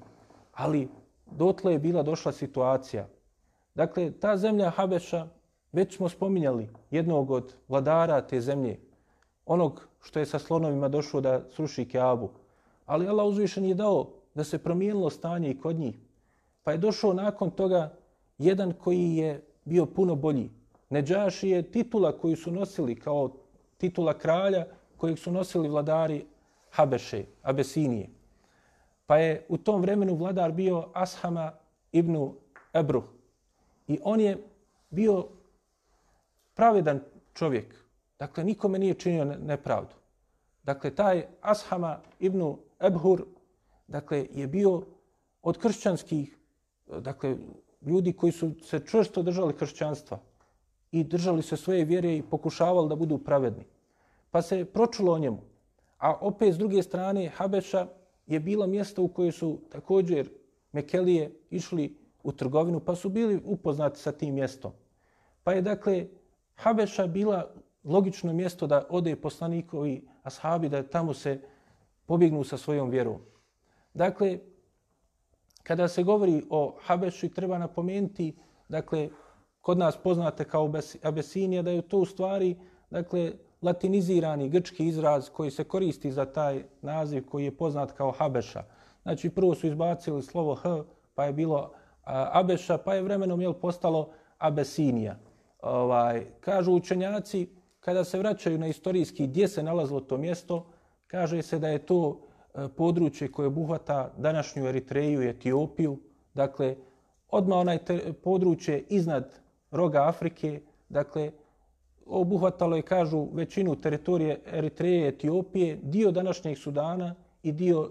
ali 0.52 0.88
dotle 1.26 1.72
je 1.72 1.78
bila 1.78 2.02
došla 2.02 2.32
situacija. 2.32 3.08
Dakle, 3.74 4.10
ta 4.10 4.36
zemlja 4.36 4.70
Habeša, 4.70 5.26
već 5.72 5.96
smo 5.96 6.08
spominjali 6.08 6.68
jednog 6.90 7.30
od 7.30 7.54
vladara 7.68 8.20
te 8.20 8.40
zemlje, 8.40 8.80
onog 9.46 9.88
što 10.00 10.18
je 10.18 10.26
sa 10.26 10.38
slonovima 10.38 10.88
došao 10.88 11.20
da 11.20 11.42
sruši 11.50 11.88
Keabu. 11.88 12.30
Ali 12.86 13.08
Allah 13.08 13.26
uzvišen 13.26 13.64
je 13.64 13.74
dao 13.74 14.08
da 14.34 14.44
se 14.44 14.58
promijenilo 14.58 15.10
stanje 15.10 15.50
i 15.50 15.58
kod 15.58 15.76
njih. 15.76 15.96
Pa 16.62 16.72
je 16.72 16.78
došao 16.78 17.12
nakon 17.12 17.50
toga 17.50 17.92
jedan 18.38 18.72
koji 18.72 19.16
je 19.16 19.44
bio 19.64 19.86
puno 19.86 20.14
bolji. 20.14 20.50
Neđaši 20.90 21.48
je 21.48 21.62
titula 21.62 22.18
koju 22.18 22.36
su 22.36 22.50
nosili 22.50 22.94
kao 22.94 23.30
titula 23.78 24.18
kralja 24.18 24.66
kojeg 24.96 25.18
su 25.18 25.32
nosili 25.32 25.68
vladari 25.68 26.24
Habeše, 26.70 27.24
Abesinije. 27.42 28.08
Pa 29.06 29.16
je 29.16 29.46
u 29.48 29.58
tom 29.58 29.80
vremenu 29.80 30.14
vladar 30.14 30.52
bio 30.52 30.88
Ashama 30.94 31.52
ibn 31.92 32.32
Ebruh. 32.74 33.04
I 33.88 33.98
on 34.02 34.20
je 34.20 34.38
bio 34.90 35.26
pravedan 36.54 37.00
čovjek. 37.34 37.74
Dakle, 38.18 38.44
nikome 38.44 38.78
nije 38.78 38.94
činio 38.94 39.24
nepravdu. 39.24 39.94
Dakle, 40.62 40.94
taj 40.94 41.26
Ashama 41.40 42.00
ibn 42.18 42.56
Ebhur 42.80 43.24
dakle, 43.88 44.26
je 44.32 44.46
bio 44.46 44.82
od 45.42 45.58
kršćanskih 45.58 46.38
dakle, 47.00 47.36
ljudi 47.82 48.12
koji 48.12 48.32
su 48.32 48.50
se 48.62 48.80
čvrsto 48.86 49.22
držali 49.22 49.56
kršćanstva 49.56 50.18
i 50.92 51.04
držali 51.04 51.42
se 51.42 51.56
svoje 51.56 51.84
vjere 51.84 52.16
i 52.16 52.22
pokušavali 52.22 52.88
da 52.88 52.96
budu 52.96 53.18
pravedni. 53.18 53.64
Pa 54.30 54.42
se 54.42 54.64
pročulo 54.64 55.12
o 55.12 55.18
njemu. 55.18 55.40
A 55.98 56.14
opet, 56.20 56.54
s 56.54 56.58
druge 56.58 56.82
strane, 56.82 57.28
Habeša 57.28 57.86
je 58.26 58.40
bilo 58.40 58.66
mjesto 58.66 59.02
u 59.02 59.08
koje 59.08 59.32
su 59.32 59.60
također 59.70 60.30
Mekelije 60.72 61.30
išli 61.50 61.96
u 62.22 62.32
trgovinu, 62.32 62.80
pa 62.80 62.94
su 62.94 63.08
bili 63.08 63.40
upoznati 63.44 64.00
sa 64.00 64.12
tim 64.12 64.34
mjestom. 64.34 64.72
Pa 65.44 65.52
je, 65.52 65.62
dakle, 65.62 66.06
Habeša 66.54 67.06
bila 67.06 67.54
logično 67.84 68.32
mjesto 68.32 68.66
da 68.66 68.86
ode 68.90 69.16
poslanikovi 69.16 70.08
ashabi, 70.22 70.68
da 70.68 70.82
tamo 70.82 71.14
se 71.14 71.40
pobjegnu 72.06 72.44
sa 72.44 72.56
svojom 72.56 72.90
vjerom. 72.90 73.20
Dakle, 73.94 74.38
kada 75.62 75.88
se 75.88 76.02
govori 76.02 76.42
o 76.50 76.76
Habešu, 76.80 77.28
treba 77.28 77.58
napomenuti, 77.58 78.36
dakle, 78.68 79.08
kod 79.60 79.78
nas 79.78 79.96
poznate 80.02 80.44
kao 80.44 80.72
Abesinija, 81.02 81.62
da 81.62 81.70
je 81.70 81.88
to 81.88 81.98
u 81.98 82.04
stvari, 82.04 82.56
dakle, 82.90 83.32
latinizirani 83.62 84.48
grčki 84.48 84.86
izraz 84.86 85.28
koji 85.30 85.50
se 85.50 85.64
koristi 85.64 86.12
za 86.12 86.24
taj 86.24 86.64
naziv 86.82 87.26
koji 87.26 87.44
je 87.44 87.56
poznat 87.56 87.92
kao 87.92 88.12
Habeša. 88.12 88.62
Znači, 89.02 89.30
prvo 89.30 89.54
su 89.54 89.66
izbacili 89.66 90.22
slovo 90.22 90.54
H, 90.54 90.84
pa 91.14 91.24
je 91.24 91.32
bilo 91.32 91.72
Abeša, 92.04 92.78
pa 92.78 92.94
je 92.94 93.02
vremenom 93.02 93.40
jel, 93.40 93.52
postalo 93.52 94.10
Abesinija. 94.38 95.16
Ovaj, 95.62 96.26
kažu 96.40 96.72
učenjaci, 96.72 97.48
kada 97.80 98.04
se 98.04 98.18
vraćaju 98.18 98.58
na 98.58 98.66
istorijski 98.66 99.26
gdje 99.26 99.48
se 99.48 99.62
nalazilo 99.62 100.00
to 100.00 100.16
mjesto, 100.16 100.66
kaže 101.06 101.42
se 101.42 101.58
da 101.58 101.68
je 101.68 101.86
to 101.86 102.20
e, 102.54 102.68
područje 102.76 103.32
koje 103.32 103.46
obuhvata 103.46 104.12
današnju 104.16 104.66
Eritreju 104.66 105.22
i 105.22 105.28
Etiopiju, 105.28 105.98
dakle, 106.34 106.76
odmah 107.28 107.58
onaj 107.58 107.78
područje 108.22 108.84
iznad 108.88 109.40
roga 109.70 110.08
Afrike, 110.08 110.60
dakle, 110.88 111.32
obuhvatalo 112.06 112.76
je, 112.76 112.82
kažu, 112.82 113.26
većinu 113.32 113.76
teritorije 113.76 114.40
Eritreje 114.52 115.04
i 115.04 115.08
Etiopije, 115.08 115.78
dio 115.82 116.10
današnjeg 116.10 116.58
Sudana 116.58 117.14
i 117.42 117.52
dio 117.52 117.90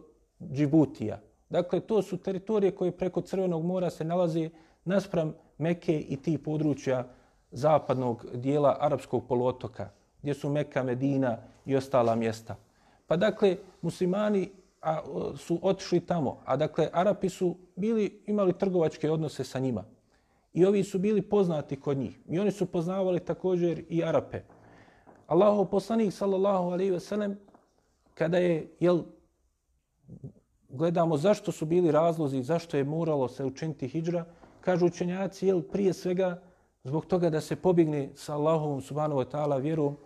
Džibutija. 0.52 1.20
Dakle, 1.50 1.80
to 1.80 2.02
su 2.02 2.18
teritorije 2.18 2.72
koje 2.72 2.92
preko 2.92 3.22
Crvenog 3.22 3.66
mora 3.66 3.90
se 3.90 4.04
nalaze 4.04 4.50
naspram 4.86 5.34
Meke 5.58 6.00
i 6.00 6.18
ti 6.18 6.38
područja 6.38 7.08
zapadnog 7.52 8.26
dijela 8.34 8.78
arapskog 8.80 9.28
poluotoka, 9.28 9.90
gdje 10.22 10.34
su 10.34 10.50
Meka, 10.50 10.84
Medina 10.84 11.38
i 11.66 11.76
ostala 11.76 12.16
mjesta. 12.16 12.56
Pa 13.08 13.18
dakle, 13.18 13.58
muslimani 13.82 14.50
a, 14.82 15.02
su 15.38 15.60
otišli 15.62 16.00
tamo, 16.00 16.42
a 16.46 16.58
dakle, 16.58 16.90
Arapi 16.94 17.30
su 17.30 17.56
bili, 17.76 18.24
imali 18.26 18.54
trgovačke 18.54 19.12
odnose 19.12 19.44
sa 19.44 19.60
njima. 19.60 19.84
I 20.54 20.66
ovi 20.66 20.84
su 20.84 21.00
bili 21.00 21.22
poznati 21.22 21.80
kod 21.80 21.98
njih. 21.98 22.20
I 22.30 22.40
oni 22.40 22.52
su 22.52 22.66
poznavali 22.66 23.20
također 23.20 23.84
i 23.90 24.04
Arape. 24.04 24.42
Allahov 25.28 25.66
poslanik, 25.66 26.14
sallallahu 26.14 26.70
alaihi 26.70 26.92
ve 26.92 27.00
sellem, 27.00 27.40
kada 28.14 28.38
je, 28.38 28.68
jel, 28.80 29.04
gledamo 30.70 31.18
zašto 31.18 31.52
su 31.52 31.66
bili 31.66 31.92
razlozi, 31.92 32.44
zašto 32.44 32.78
je 32.78 32.84
moralo 32.84 33.28
se 33.28 33.46
učiniti 33.46 33.88
hijđra, 33.88 34.26
kažu 34.62 34.86
učenjaci, 34.86 35.48
jel, 35.48 35.62
prije 35.62 35.94
svega, 35.94 36.42
zbog 36.84 37.06
toga 37.06 37.30
da 37.30 37.42
se 37.42 37.56
pobjegne 37.56 38.10
sa 38.16 38.34
Allahovom 38.34 38.82
subhanahu 38.82 39.22
wa 39.22 39.32
ta'ala 39.32 39.62
vjerom, 39.62 39.98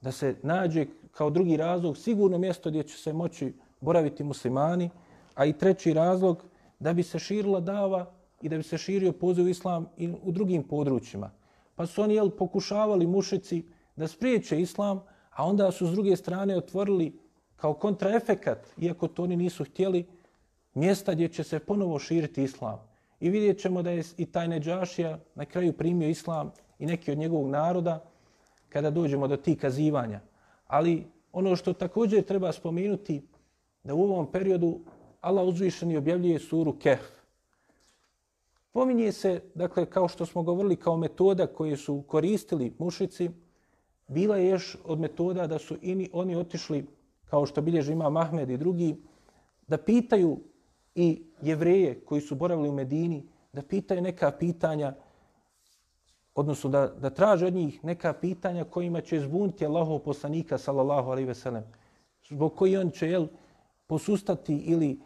da 0.00 0.12
se 0.12 0.36
nađe 0.42 0.86
kao 1.10 1.30
drugi 1.30 1.56
razlog 1.56 1.96
sigurno 1.96 2.38
mjesto 2.38 2.70
gdje 2.70 2.82
će 2.82 2.96
se 2.98 3.12
moći 3.12 3.52
boraviti 3.80 4.24
muslimani, 4.24 4.90
a 5.34 5.46
i 5.46 5.52
treći 5.52 5.92
razlog 5.92 6.44
da 6.78 6.92
bi 6.92 7.02
se 7.02 7.18
širila 7.18 7.60
dava 7.60 8.12
i 8.42 8.48
da 8.48 8.56
bi 8.56 8.62
se 8.62 8.78
širio 8.78 9.12
poziv 9.12 9.48
islam 9.48 9.86
i 9.96 10.08
u 10.22 10.32
drugim 10.32 10.62
područjima. 10.62 11.30
Pa 11.74 11.86
su 11.86 12.02
oni 12.02 12.14
jel, 12.14 12.30
pokušavali 12.30 13.06
mušici 13.06 13.64
da 13.96 14.08
spriječe 14.08 14.60
islam, 14.60 15.00
a 15.30 15.44
onda 15.46 15.70
su 15.72 15.86
s 15.86 15.90
druge 15.90 16.16
strane 16.16 16.56
otvorili 16.56 17.18
kao 17.56 17.74
kontraefekat, 17.74 18.66
iako 18.78 19.08
to 19.08 19.22
oni 19.22 19.36
nisu 19.36 19.64
htjeli, 19.64 20.06
mjesta 20.74 21.14
gdje 21.14 21.28
će 21.28 21.44
se 21.44 21.58
ponovo 21.58 21.98
širiti 21.98 22.42
islam. 22.42 22.78
I 23.20 23.30
vidjet 23.30 23.60
ćemo 23.60 23.82
da 23.82 23.90
je 23.90 24.04
i 24.16 24.26
taj 24.26 24.48
Neđašija 24.48 25.18
na 25.34 25.44
kraju 25.44 25.72
primio 25.72 26.08
islam 26.08 26.52
i 26.78 26.86
neki 26.86 27.12
od 27.12 27.18
njegovog 27.18 27.48
naroda 27.48 28.04
kada 28.68 28.90
dođemo 28.90 29.28
do 29.28 29.36
tih 29.36 29.58
kazivanja. 29.58 30.20
Ali 30.66 31.06
ono 31.32 31.56
što 31.56 31.72
također 31.72 32.22
treba 32.24 32.52
spomenuti 32.52 33.22
da 33.84 33.94
u 33.94 34.02
ovom 34.02 34.32
periodu 34.32 34.80
Allah 35.20 35.46
uzvišeni 35.46 35.96
objavljuje 35.96 36.38
suru 36.38 36.78
Kehf. 36.78 37.19
Pominje 38.72 39.12
se, 39.12 39.42
dakle, 39.54 39.86
kao 39.86 40.08
što 40.08 40.26
smo 40.26 40.42
govorili, 40.42 40.76
kao 40.76 40.96
metoda 40.96 41.46
koje 41.46 41.76
su 41.76 42.02
koristili 42.02 42.74
mušici, 42.78 43.30
bila 44.08 44.36
je 44.36 44.48
još 44.48 44.76
od 44.84 45.00
metoda 45.00 45.46
da 45.46 45.58
su 45.58 45.76
ini, 45.82 46.10
oni 46.12 46.36
otišli, 46.36 46.86
kao 47.24 47.46
što 47.46 47.62
bilježi 47.62 47.92
ima 47.92 48.10
Mahmed 48.10 48.50
i 48.50 48.56
drugi, 48.56 48.96
da 49.66 49.78
pitaju 49.78 50.38
i 50.94 51.22
jevreje 51.42 52.00
koji 52.04 52.20
su 52.20 52.34
boravili 52.34 52.68
u 52.68 52.72
Medini, 52.72 53.26
da 53.52 53.62
pitaju 53.62 54.02
neka 54.02 54.30
pitanja, 54.30 54.94
odnosno 56.34 56.70
da, 56.70 56.86
da 56.86 57.10
traže 57.10 57.46
od 57.46 57.54
njih 57.54 57.84
neka 57.84 58.12
pitanja 58.12 58.64
kojima 58.64 59.00
će 59.00 59.20
zbuniti 59.20 59.66
Allahov 59.66 59.98
poslanika, 59.98 60.58
sallallahu 60.58 61.10
alaihi 61.10 61.28
ve 61.28 61.34
sellem, 61.34 61.64
zbog 62.28 62.54
koji 62.54 62.76
on 62.76 62.90
će 62.90 63.10
jel, 63.10 63.26
posustati 63.86 64.56
ili, 64.56 65.00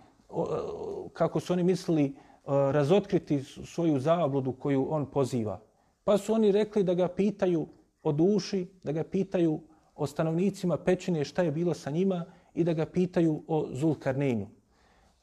kako 1.12 1.40
su 1.40 1.52
oni 1.52 1.62
mislili, 1.62 2.14
E, 2.46 2.72
razotkriti 2.72 3.42
svoju 3.42 4.00
zabludu 4.00 4.52
koju 4.52 4.86
on 4.90 5.06
poziva. 5.06 5.60
Pa 6.04 6.18
su 6.18 6.34
oni 6.34 6.52
rekli 6.52 6.82
da 6.82 6.94
ga 6.94 7.08
pitaju 7.08 7.66
o 8.02 8.12
duši, 8.12 8.66
da 8.82 8.92
ga 8.92 9.04
pitaju 9.04 9.60
o 9.96 10.06
stanovnicima 10.06 10.76
pećine 10.76 11.24
šta 11.24 11.42
je 11.42 11.50
bilo 11.50 11.74
sa 11.74 11.90
njima 11.90 12.24
i 12.54 12.64
da 12.64 12.72
ga 12.72 12.86
pitaju 12.86 13.42
o 13.48 13.66
Zulkarnejnu. 13.70 14.46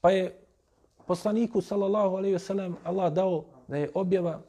Pa 0.01 0.11
je 0.11 0.39
poslaniku 1.07 1.61
sallallahu 1.61 2.15
alejhi 2.15 2.33
ve 2.33 2.39
sellem 2.39 2.75
Allah 2.83 3.13
dao 3.13 3.45
da 3.67 3.77
je 3.77 3.91
objava 3.93 4.41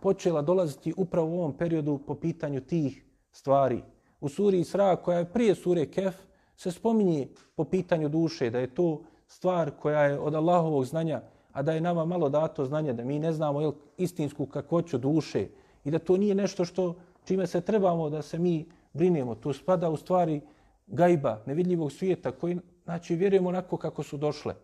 počela 0.00 0.42
dolaziti 0.42 0.94
upravo 0.96 1.28
u 1.28 1.38
ovom 1.38 1.52
periodu 1.52 1.98
po 2.06 2.14
pitanju 2.14 2.60
tih 2.60 3.04
stvari. 3.32 3.82
U 4.20 4.28
suri 4.28 4.60
Isra 4.60 4.96
koja 4.96 5.18
je 5.18 5.32
prije 5.32 5.54
sure 5.54 5.86
Kef 5.86 6.14
se 6.56 6.70
spominje 6.70 7.28
po 7.56 7.64
pitanju 7.64 8.08
duše 8.08 8.50
da 8.50 8.58
je 8.58 8.74
to 8.74 9.02
stvar 9.26 9.70
koja 9.70 10.02
je 10.02 10.18
od 10.18 10.34
Allahovog 10.34 10.84
znanja, 10.84 11.22
a 11.52 11.62
da 11.62 11.72
je 11.72 11.80
nama 11.80 12.04
malo 12.04 12.28
dato 12.28 12.64
znanje 12.64 12.92
da 12.92 13.04
mi 13.04 13.18
ne 13.18 13.32
znamo 13.32 13.60
jel, 13.60 13.72
istinsku 13.96 14.46
kakvoću 14.46 14.98
duše 14.98 15.46
i 15.84 15.90
da 15.90 15.98
to 15.98 16.16
nije 16.16 16.34
nešto 16.34 16.64
što 16.64 16.94
čime 17.24 17.46
se 17.46 17.60
trebamo 17.60 18.10
da 18.10 18.22
se 18.22 18.38
mi 18.38 18.66
brinemo. 18.92 19.34
Tu 19.34 19.52
spada 19.52 19.90
u 19.90 19.96
stvari 19.96 20.40
gajba, 20.86 21.42
nevidljivog 21.46 21.92
svijeta 21.92 22.30
koji, 22.30 22.58
znači, 22.84 23.14
vjerujemo 23.14 23.48
onako 23.48 23.76
kako 23.76 24.02
su 24.02 24.16
došle. 24.16 24.54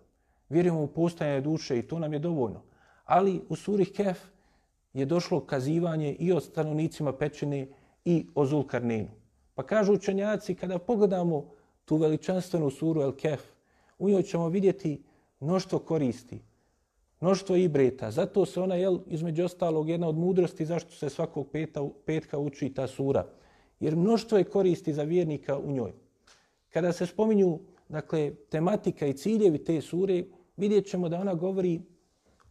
Vjerujemo 0.48 0.82
u 0.82 0.86
postajanje 0.86 1.40
duše 1.40 1.78
i 1.78 1.82
to 1.82 1.98
nam 1.98 2.12
je 2.12 2.18
dovoljno. 2.18 2.62
Ali 3.04 3.40
u 3.48 3.56
surih 3.56 3.92
Kef 3.92 4.18
je 4.92 5.04
došlo 5.04 5.40
kazivanje 5.40 6.12
i 6.12 6.32
o 6.32 6.40
stanovnicima 6.40 7.12
pećine 7.12 7.68
i 8.04 8.26
o 8.34 8.46
Zulkarninu. 8.46 9.08
Pa 9.54 9.62
kažu 9.62 9.92
učenjaci, 9.92 10.54
kada 10.54 10.78
pogledamo 10.78 11.44
tu 11.84 11.96
veličanstvenu 11.96 12.70
suru 12.70 13.02
El 13.02 13.12
Kef, 13.12 13.40
u 13.98 14.08
njoj 14.08 14.22
ćemo 14.22 14.48
vidjeti 14.48 15.02
mnoštvo 15.40 15.78
koristi, 15.78 16.40
mnoštvo 17.20 17.56
ibreta. 17.56 18.10
Zato 18.10 18.46
se 18.46 18.60
ona, 18.60 18.74
jel, 18.74 18.98
između 19.06 19.44
ostalog, 19.44 19.88
jedna 19.88 20.08
od 20.08 20.18
mudrosti 20.18 20.66
zašto 20.66 20.92
se 20.92 21.08
svakog 21.08 21.48
peta, 21.52 21.88
petka 22.04 22.38
uči 22.38 22.74
ta 22.74 22.86
sura. 22.86 23.26
Jer 23.80 23.96
mnoštvo 23.96 24.38
je 24.38 24.44
koristi 24.44 24.92
za 24.92 25.02
vjernika 25.02 25.58
u 25.58 25.72
njoj. 25.72 25.92
Kada 26.68 26.92
se 26.92 27.06
spominju 27.06 27.58
dakle, 27.88 28.32
tematika 28.50 29.06
i 29.06 29.12
ciljevi 29.12 29.64
te 29.64 29.80
sure, 29.80 30.24
vidjet 30.56 30.86
ćemo 30.86 31.08
da 31.08 31.20
ona 31.20 31.34
govori 31.34 31.80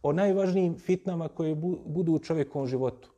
o 0.02 0.12
najvažnijim 0.12 0.78
fitnama 0.78 1.28
koje 1.28 1.54
budu 1.84 2.12
u 2.12 2.18
čovjekovom 2.18 2.68
životu. 2.68 3.10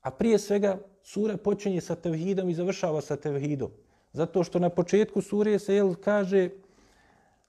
A 0.00 0.10
prije 0.10 0.38
svega, 0.38 0.78
sura 1.02 1.36
počinje 1.36 1.80
sa 1.80 1.94
tevhidom 1.94 2.50
i 2.50 2.54
završava 2.54 3.00
sa 3.00 3.16
tevhidom. 3.16 3.70
Zato 4.12 4.44
što 4.44 4.58
na 4.58 4.68
početku 4.68 5.22
sure 5.22 5.58
se 5.58 5.74
jel, 5.74 5.94
kaže 5.94 6.50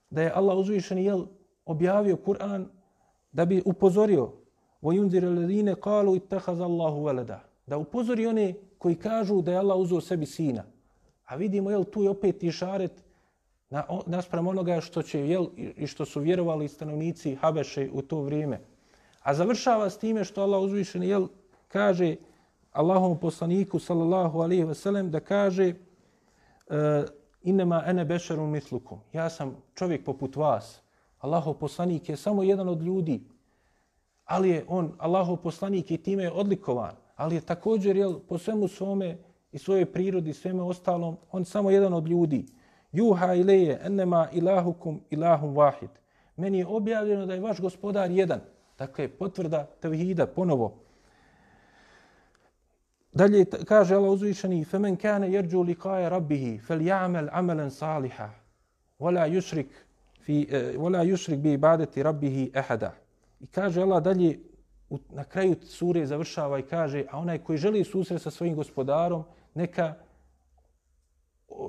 da 0.10 0.22
je 0.22 0.32
Allah 0.36 0.58
uzvišen 0.58 0.98
jel, 0.98 1.26
objavio 1.66 2.18
Kur'an 2.26 2.66
da 3.35 3.45
bi 3.45 3.63
upozorio 3.65 4.33
وَيُنْذِرَ 4.83 5.25
الَّذِينَ 5.25 5.75
قَالُوا 5.75 6.17
اتَّخَذَ 6.17 6.61
اللَّهُ 6.61 6.95
وَلَدَ 6.95 7.39
Da 7.67 7.79
upozori 7.79 8.27
one 8.27 8.55
koji 8.79 8.95
kažu 8.95 9.43
da 9.43 9.53
je 9.53 9.59
Allah 9.59 9.77
uzeo 9.77 10.01
sebi 10.01 10.27
sina. 10.27 10.65
A 11.27 11.37
vidimo, 11.37 11.71
jel, 11.71 11.85
tu 11.85 12.03
je 12.03 12.11
opet 12.11 12.43
i 12.43 12.53
šaret 12.53 13.05
na, 13.71 13.85
naspram 14.07 14.47
onoga 14.47 14.81
što 14.81 15.03
će, 15.03 15.29
jel, 15.29 15.47
i 15.57 15.87
što 15.87 16.05
su 16.05 16.21
vjerovali 16.21 16.69
stanovnici 16.69 17.35
Habeše 17.35 17.91
u 17.93 18.03
to 18.03 18.23
vrijeme. 18.23 18.61
A 19.23 19.35
završava 19.35 19.91
s 19.91 19.99
time 19.99 20.25
što 20.25 20.43
Allah 20.43 20.63
uzvišen, 20.63 21.03
jel, 21.03 21.27
kaže 21.69 22.17
Allahom 22.73 23.19
poslaniku, 23.19 23.79
sallallahu 23.79 24.41
alaihi 24.41 24.65
wasallam, 24.65 25.11
da 25.11 25.21
kaže 25.21 25.75
uh, 25.75 26.77
inema 27.43 27.83
ene 27.87 28.05
bešarun 28.05 28.51
mitlukum. 28.51 28.99
Ja 29.13 29.31
sam 29.31 29.57
čovjek 29.75 30.05
poput 30.05 30.37
vas. 30.37 30.83
Allahov 31.19 31.55
poslanik 31.55 32.09
je 32.09 32.17
samo 32.17 32.43
jedan 32.43 32.69
od 32.69 32.83
ljudi, 32.83 33.21
ali 34.25 34.51
je 34.51 34.65
on, 34.69 34.93
Allahov 34.99 35.37
poslanik 35.37 35.91
i 35.91 35.99
time 35.99 36.23
je 36.23 36.33
odlikovan, 36.33 36.97
ali 37.17 37.35
je 37.35 37.41
također 37.41 37.97
jel, 37.97 38.19
po 38.29 38.39
svemu 38.39 38.69
svome 38.69 39.19
i 39.53 39.59
svojoj 39.59 39.93
prirodi, 39.93 40.33
sveme 40.33 40.63
ostalom, 40.63 41.17
on 41.33 41.45
samo 41.45 41.71
jedan 41.71 41.93
od 41.95 42.09
ljudi. 42.09 42.47
Juha 42.93 43.35
ileje 43.35 43.81
ennema 43.83 44.29
ilahukum 44.33 45.01
ilahum 45.11 45.57
vahid. 45.57 45.91
Meni 46.37 46.59
je 46.59 46.67
objavljeno 46.67 47.27
da 47.27 47.35
je 47.35 47.41
vaš 47.41 47.61
gospodar 47.61 48.11
jedan. 48.11 48.41
Dakle, 48.79 49.09
potvrda 49.09 49.67
tevhida 49.81 50.27
ponovo. 50.27 50.75
Dalje 53.13 53.45
kaže 53.45 53.95
Allah 53.95 54.11
uzvišeni, 54.11 54.65
فَمَنْ 54.65 54.97
كَانَ 54.97 55.25
يَرْجُوا 55.25 55.65
لِقَاءَ 55.65 56.09
رَبِّهِ 56.09 56.61
فَلْيَعْمَلْ 56.67 57.31
عَمَلًا 57.31 57.69
صَالِحًا 57.69 58.31
وَلَا 58.99 59.27
يُشْرِكْ 59.27 59.69
fi 60.26 60.48
e, 60.52 60.78
wala 60.78 61.04
yushrik 61.04 61.38
bi 61.38 61.54
ibadati 61.54 62.04
rabbih 62.04 62.50
ahada. 62.54 62.94
I 63.40 63.48
kaže 63.48 63.82
Allah 63.82 64.04
dalje 64.04 64.40
u, 64.90 65.00
na 65.10 65.24
kraju 65.24 65.56
sure 65.62 66.06
završava 66.06 66.60
i 66.60 66.64
kaže 66.64 67.06
a 67.12 67.20
onaj 67.20 67.38
koji 67.38 67.58
želi 67.58 67.84
susret 67.84 68.22
sa 68.22 68.32
svojim 68.32 68.56
gospodarom 68.56 69.24
neka 69.54 69.94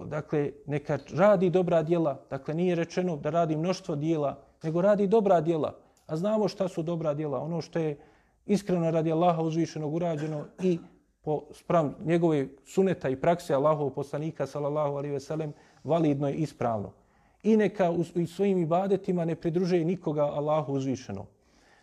dakle 0.05 0.53
neka 0.67 0.99
radi 1.15 1.51
dobra 1.51 1.83
djela, 1.83 2.21
dakle 2.31 2.55
nije 2.55 2.75
rečeno 2.75 3.17
da 3.17 3.31
radi 3.31 3.57
mnoštvo 3.57 3.97
djela, 3.97 4.43
nego 4.63 4.81
radi 4.81 5.07
dobra 5.07 5.41
djela. 5.41 5.77
A 6.07 6.17
znamo 6.17 6.49
šta 6.49 6.69
su 6.69 6.83
dobra 6.83 7.15
djela, 7.15 7.41
ono 7.41 7.61
što 7.61 7.79
je 7.79 7.99
iskreno 8.47 8.91
radi 8.91 9.13
Allaha 9.13 9.43
uzvišenog 9.43 9.95
urađeno 9.95 10.45
i 10.63 10.79
po 11.23 11.43
spram 11.53 11.95
njegove 12.05 12.49
suneta 12.65 13.09
i 13.09 13.17
prakse 13.17 13.55
Allahovog 13.55 13.95
poslanika 13.95 14.47
sallallahu 14.47 14.97
alejhi 14.97 15.13
ve 15.13 15.21
sellem 15.21 15.53
validno 15.85 16.31
i 16.31 16.35
ispravno 16.35 16.93
i 17.47 17.57
neka 17.57 17.91
u 17.91 18.05
svojim 18.27 18.59
ibadetima 18.59 19.25
ne 19.25 19.35
pridružuje 19.35 19.85
nikoga 19.85 20.23
Allahu 20.23 20.73
uzvišeno. 20.73 21.27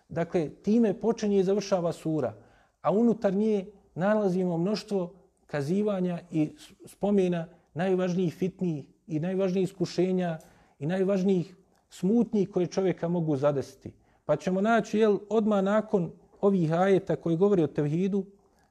Dakle, 0.10 0.50
time 0.50 0.94
počinje 0.94 1.40
i 1.40 1.44
završava 1.44 1.92
sura, 1.92 2.34
a 2.82 2.92
unutar 2.92 3.34
nje 3.34 3.66
nalazimo 3.96 4.58
mnoštvo 4.58 5.14
kazivanja 5.46 6.20
i 6.32 6.52
spomena 6.86 7.48
najvažnijih 7.74 8.34
fitnijih 8.34 8.86
i 9.08 9.20
najvažnijih 9.20 9.70
iskušenja 9.70 10.40
i 10.80 10.86
najvažnijih 10.86 11.56
smutnji 11.90 12.46
koje 12.46 12.68
čovjeka 12.68 13.08
mogu 13.08 13.36
zadesiti. 13.36 13.94
Pa 14.26 14.36
ćemo 14.36 14.62
naći 14.62 15.00
jel, 15.00 15.20
odmah 15.30 15.64
nakon 15.64 16.12
ovih 16.42 16.74
ajeta 16.74 17.16
koji 17.16 17.38
govori 17.38 17.64
o 17.64 17.68
tevhidu, 17.68 18.26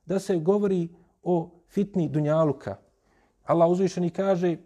da 0.06 0.18
se 0.18 0.36
govori 0.38 0.88
o 1.22 1.50
fitni 1.68 2.08
dunjaluka. 2.08 2.76
Allah 3.44 3.70
uzvišeni 3.70 4.10
kaže 4.10 4.56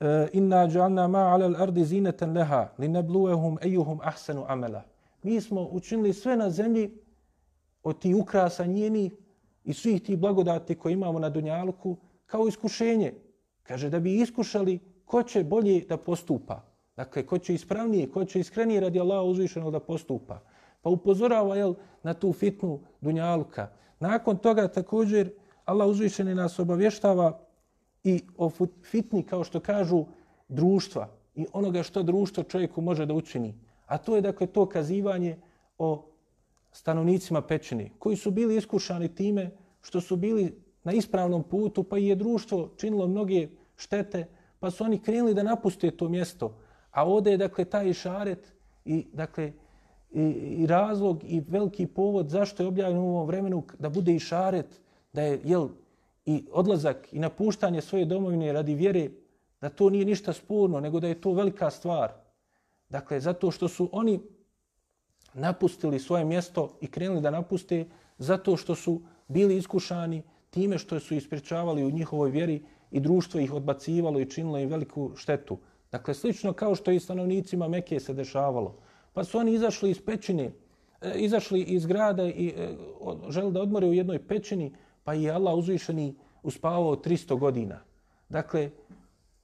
Eh, 0.00 0.28
inna 0.32 0.66
ja'alna 0.66 1.08
ma 1.08 1.18
'ala 1.18 1.46
al-ardi 1.46 1.84
zinatan 1.84 2.34
laha 2.34 2.72
linabluwahum 2.78 3.58
ayyuhum 3.62 4.00
ahsanu 4.02 4.44
amala. 4.48 4.82
Mi 5.22 5.40
smo 5.40 5.68
učinili 5.70 6.12
sve 6.12 6.36
na 6.36 6.50
zemlji 6.50 6.98
od 7.82 7.98
ti 7.98 8.14
ukrasa 8.14 8.66
njeni 8.66 9.10
i 9.64 9.72
svih 9.72 10.02
ti 10.02 10.16
blagodati 10.16 10.74
koje 10.74 10.92
imamo 10.92 11.18
na 11.18 11.30
dunjalku 11.30 11.96
kao 12.26 12.48
iskušenje. 12.48 13.14
Kaže 13.62 13.90
da 13.90 14.00
bi 14.00 14.20
iskušali 14.20 14.78
ko 15.04 15.22
će 15.22 15.44
bolje 15.44 15.84
da 15.88 15.96
postupa. 15.96 16.62
Dakle, 16.96 17.26
ko 17.26 17.38
će 17.38 17.54
ispravnije, 17.54 18.10
ko 18.10 18.24
će 18.24 18.40
iskrenije 18.40 18.80
radi 18.80 19.00
Allaha 19.00 19.22
uzvišenog 19.22 19.72
da 19.72 19.80
postupa. 19.80 20.40
Pa 20.82 20.90
upozorava 20.90 21.56
jel, 21.56 21.74
na 22.02 22.14
tu 22.14 22.32
fitnu 22.32 22.80
dunjalka. 23.00 23.68
Nakon 24.00 24.36
toga 24.36 24.68
također 24.68 25.30
Allah 25.64 25.88
uzvišeni 25.88 26.34
nas 26.34 26.58
obavještava 26.58 27.40
i 28.04 28.20
o 28.36 28.50
fitni, 28.90 29.22
kao 29.22 29.44
što 29.44 29.60
kažu, 29.60 30.04
društva 30.48 31.08
i 31.34 31.46
onoga 31.52 31.82
što 31.82 32.02
društvo 32.02 32.42
čovjeku 32.42 32.80
može 32.80 33.06
da 33.06 33.14
učini. 33.14 33.54
A 33.86 33.98
to 33.98 34.16
je 34.16 34.22
dakle 34.22 34.46
to 34.46 34.66
kazivanje 34.66 35.36
o 35.78 36.06
stanovnicima 36.72 37.42
pećine, 37.42 37.90
koji 37.98 38.16
su 38.16 38.30
bili 38.30 38.56
iskušani 38.56 39.14
time 39.14 39.50
što 39.80 40.00
su 40.00 40.16
bili 40.16 40.62
na 40.84 40.92
ispravnom 40.92 41.42
putu, 41.42 41.82
pa 41.82 41.98
i 41.98 42.06
je 42.06 42.14
društvo 42.14 42.70
činilo 42.76 43.06
mnoge 43.06 43.48
štete, 43.76 44.26
pa 44.60 44.70
su 44.70 44.84
oni 44.84 44.98
krenuli 44.98 45.34
da 45.34 45.42
napuste 45.42 45.90
to 45.90 46.08
mjesto. 46.08 46.56
A 46.90 47.08
ovdje 47.08 47.30
je 47.30 47.36
dakle 47.36 47.64
taj 47.64 47.92
šaret 47.92 48.54
i 48.84 49.06
dakle 49.12 49.52
i, 50.12 50.22
i 50.58 50.66
razlog 50.66 51.24
i 51.24 51.40
veliki 51.48 51.86
povod 51.86 52.28
zašto 52.28 52.62
je 52.62 52.66
objavljeno 52.66 53.04
u 53.04 53.08
ovom 53.08 53.26
vremenu 53.26 53.62
da 53.78 53.88
bude 53.88 54.14
i 54.14 54.18
šaret, 54.18 54.80
da 55.12 55.22
je 55.22 55.40
jel, 55.44 55.68
i 56.26 56.44
odlazak 56.52 57.12
i 57.12 57.18
napuštanje 57.18 57.80
svoje 57.80 58.04
domovine 58.04 58.52
radi 58.52 58.74
vjere, 58.74 59.10
da 59.60 59.68
to 59.68 59.90
nije 59.90 60.04
ništa 60.04 60.32
sporno, 60.32 60.80
nego 60.80 61.00
da 61.00 61.08
je 61.08 61.20
to 61.20 61.32
velika 61.32 61.70
stvar. 61.70 62.12
Dakle, 62.88 63.20
zato 63.20 63.50
što 63.50 63.68
su 63.68 63.88
oni 63.92 64.20
napustili 65.34 65.98
svoje 65.98 66.24
mjesto 66.24 66.78
i 66.80 66.86
krenuli 66.86 67.20
da 67.20 67.30
napuste, 67.30 67.86
zato 68.18 68.56
što 68.56 68.74
su 68.74 69.00
bili 69.28 69.56
iskušani 69.56 70.22
time 70.50 70.78
što 70.78 71.00
su 71.00 71.14
ispričavali 71.14 71.84
u 71.84 71.90
njihovoj 71.90 72.30
vjeri 72.30 72.62
i 72.90 73.00
društvo 73.00 73.40
ih 73.40 73.52
odbacivalo 73.52 74.20
i 74.20 74.30
činilo 74.30 74.58
im 74.58 74.68
veliku 74.68 75.10
štetu. 75.16 75.58
Dakle, 75.90 76.14
slično 76.14 76.52
kao 76.52 76.74
što 76.74 76.90
i 76.90 77.00
stanovnicima 77.00 77.68
Mekije 77.68 78.00
se 78.00 78.14
dešavalo. 78.14 78.76
Pa 79.12 79.24
su 79.24 79.38
oni 79.38 79.54
izašli 79.54 79.90
iz 79.90 80.00
pećine, 80.06 80.52
e, 81.00 81.12
izašli 81.16 81.62
iz 81.62 81.86
grada 81.86 82.24
i 82.26 82.48
e, 82.48 82.68
želi 83.28 83.52
da 83.52 83.62
odmore 83.62 83.86
u 83.86 83.92
jednoj 83.92 84.18
pećini, 84.26 84.72
pa 85.04 85.12
je 85.14 85.30
Allah 85.30 85.54
uzvišeni 85.54 86.14
uspavao 86.42 86.96
300 86.96 87.38
godina. 87.38 87.80
Dakle, 88.28 88.70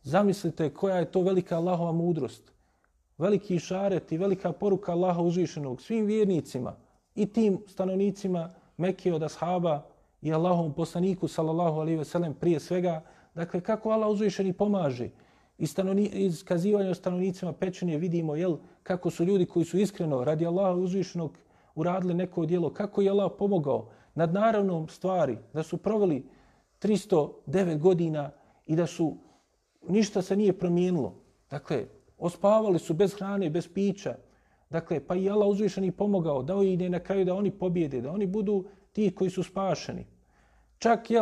zamislite 0.03 0.75
koja 0.75 0.97
je 0.97 1.11
to 1.11 1.21
velika 1.21 1.57
Allahova 1.57 1.93
mudrost. 1.93 2.53
Veliki 3.19 3.59
šaret 3.59 4.13
i 4.13 4.19
velika 4.19 4.53
poruka 4.53 4.93
Allaha 4.93 5.23
uzvišenog 5.23 5.83
svim 5.83 6.07
vjernicima 6.07 6.77
i 7.15 7.27
tim 7.27 7.59
stanovnicima 7.67 8.51
Mekke 8.77 9.15
od 9.15 9.23
ashaba 9.23 9.83
i 10.23 10.33
Allahovom 10.33 10.73
poslaniku 10.73 11.29
sallallahu 11.29 11.81
alaihi 11.81 11.99
ve 11.99 12.05
sellem 12.05 12.35
prije 12.35 12.61
svega. 12.61 13.03
Dakle, 13.35 13.61
kako 13.61 13.91
Allah 13.91 14.09
uzvišeni 14.11 14.53
pomaže 14.53 15.09
i 15.59 15.67
stanovni, 15.67 16.07
iz 16.07 16.45
kazivanja 16.45 16.91
o 16.91 16.95
stanovnicima 16.95 17.53
pećenje 17.53 17.99
vidimo 17.99 18.37
jel, 18.37 18.57
kako 18.83 19.11
su 19.11 19.25
ljudi 19.25 19.47
koji 19.47 19.65
su 19.65 19.79
iskreno 19.79 20.25
radi 20.25 20.47
Allaha 20.47 20.73
uzvišenog 20.73 21.39
uradili 21.75 22.15
neko 22.15 22.47
djelo, 22.47 22.71
kako 22.71 23.03
je 23.03 23.11
Allah 23.11 23.33
pomogao 23.39 23.89
nad 24.15 24.35
naravnom 24.35 24.89
stvari, 24.89 25.39
da 25.53 25.63
su 25.63 25.77
proveli 25.77 26.27
309 26.83 27.79
godina 27.79 28.31
i 28.67 28.77
da 28.77 28.87
su 28.87 29.17
ništa 29.89 30.23
se 30.23 30.37
nije 30.37 30.59
promijenilo. 30.59 31.15
Dakle, 31.51 31.87
ospavali 32.19 32.79
su 32.79 32.95
bez 32.95 33.15
hrane, 33.15 33.51
bez 33.51 33.69
pića. 33.75 34.17
Dakle, 34.71 35.07
pa 35.07 35.15
i 35.17 35.31
Allah 35.31 35.49
uzvišen 35.49 35.85
i 35.85 35.93
pomogao, 35.93 36.43
dao 36.43 36.63
i 36.63 36.77
na 36.77 37.01
kraju 37.01 37.25
da 37.25 37.35
oni 37.35 37.51
pobjede, 37.51 38.01
da 38.01 38.11
oni 38.11 38.27
budu 38.27 38.65
ti 38.93 39.15
koji 39.15 39.31
su 39.31 39.43
spašeni. 39.43 40.07
Čak 40.79 41.11
je 41.11 41.19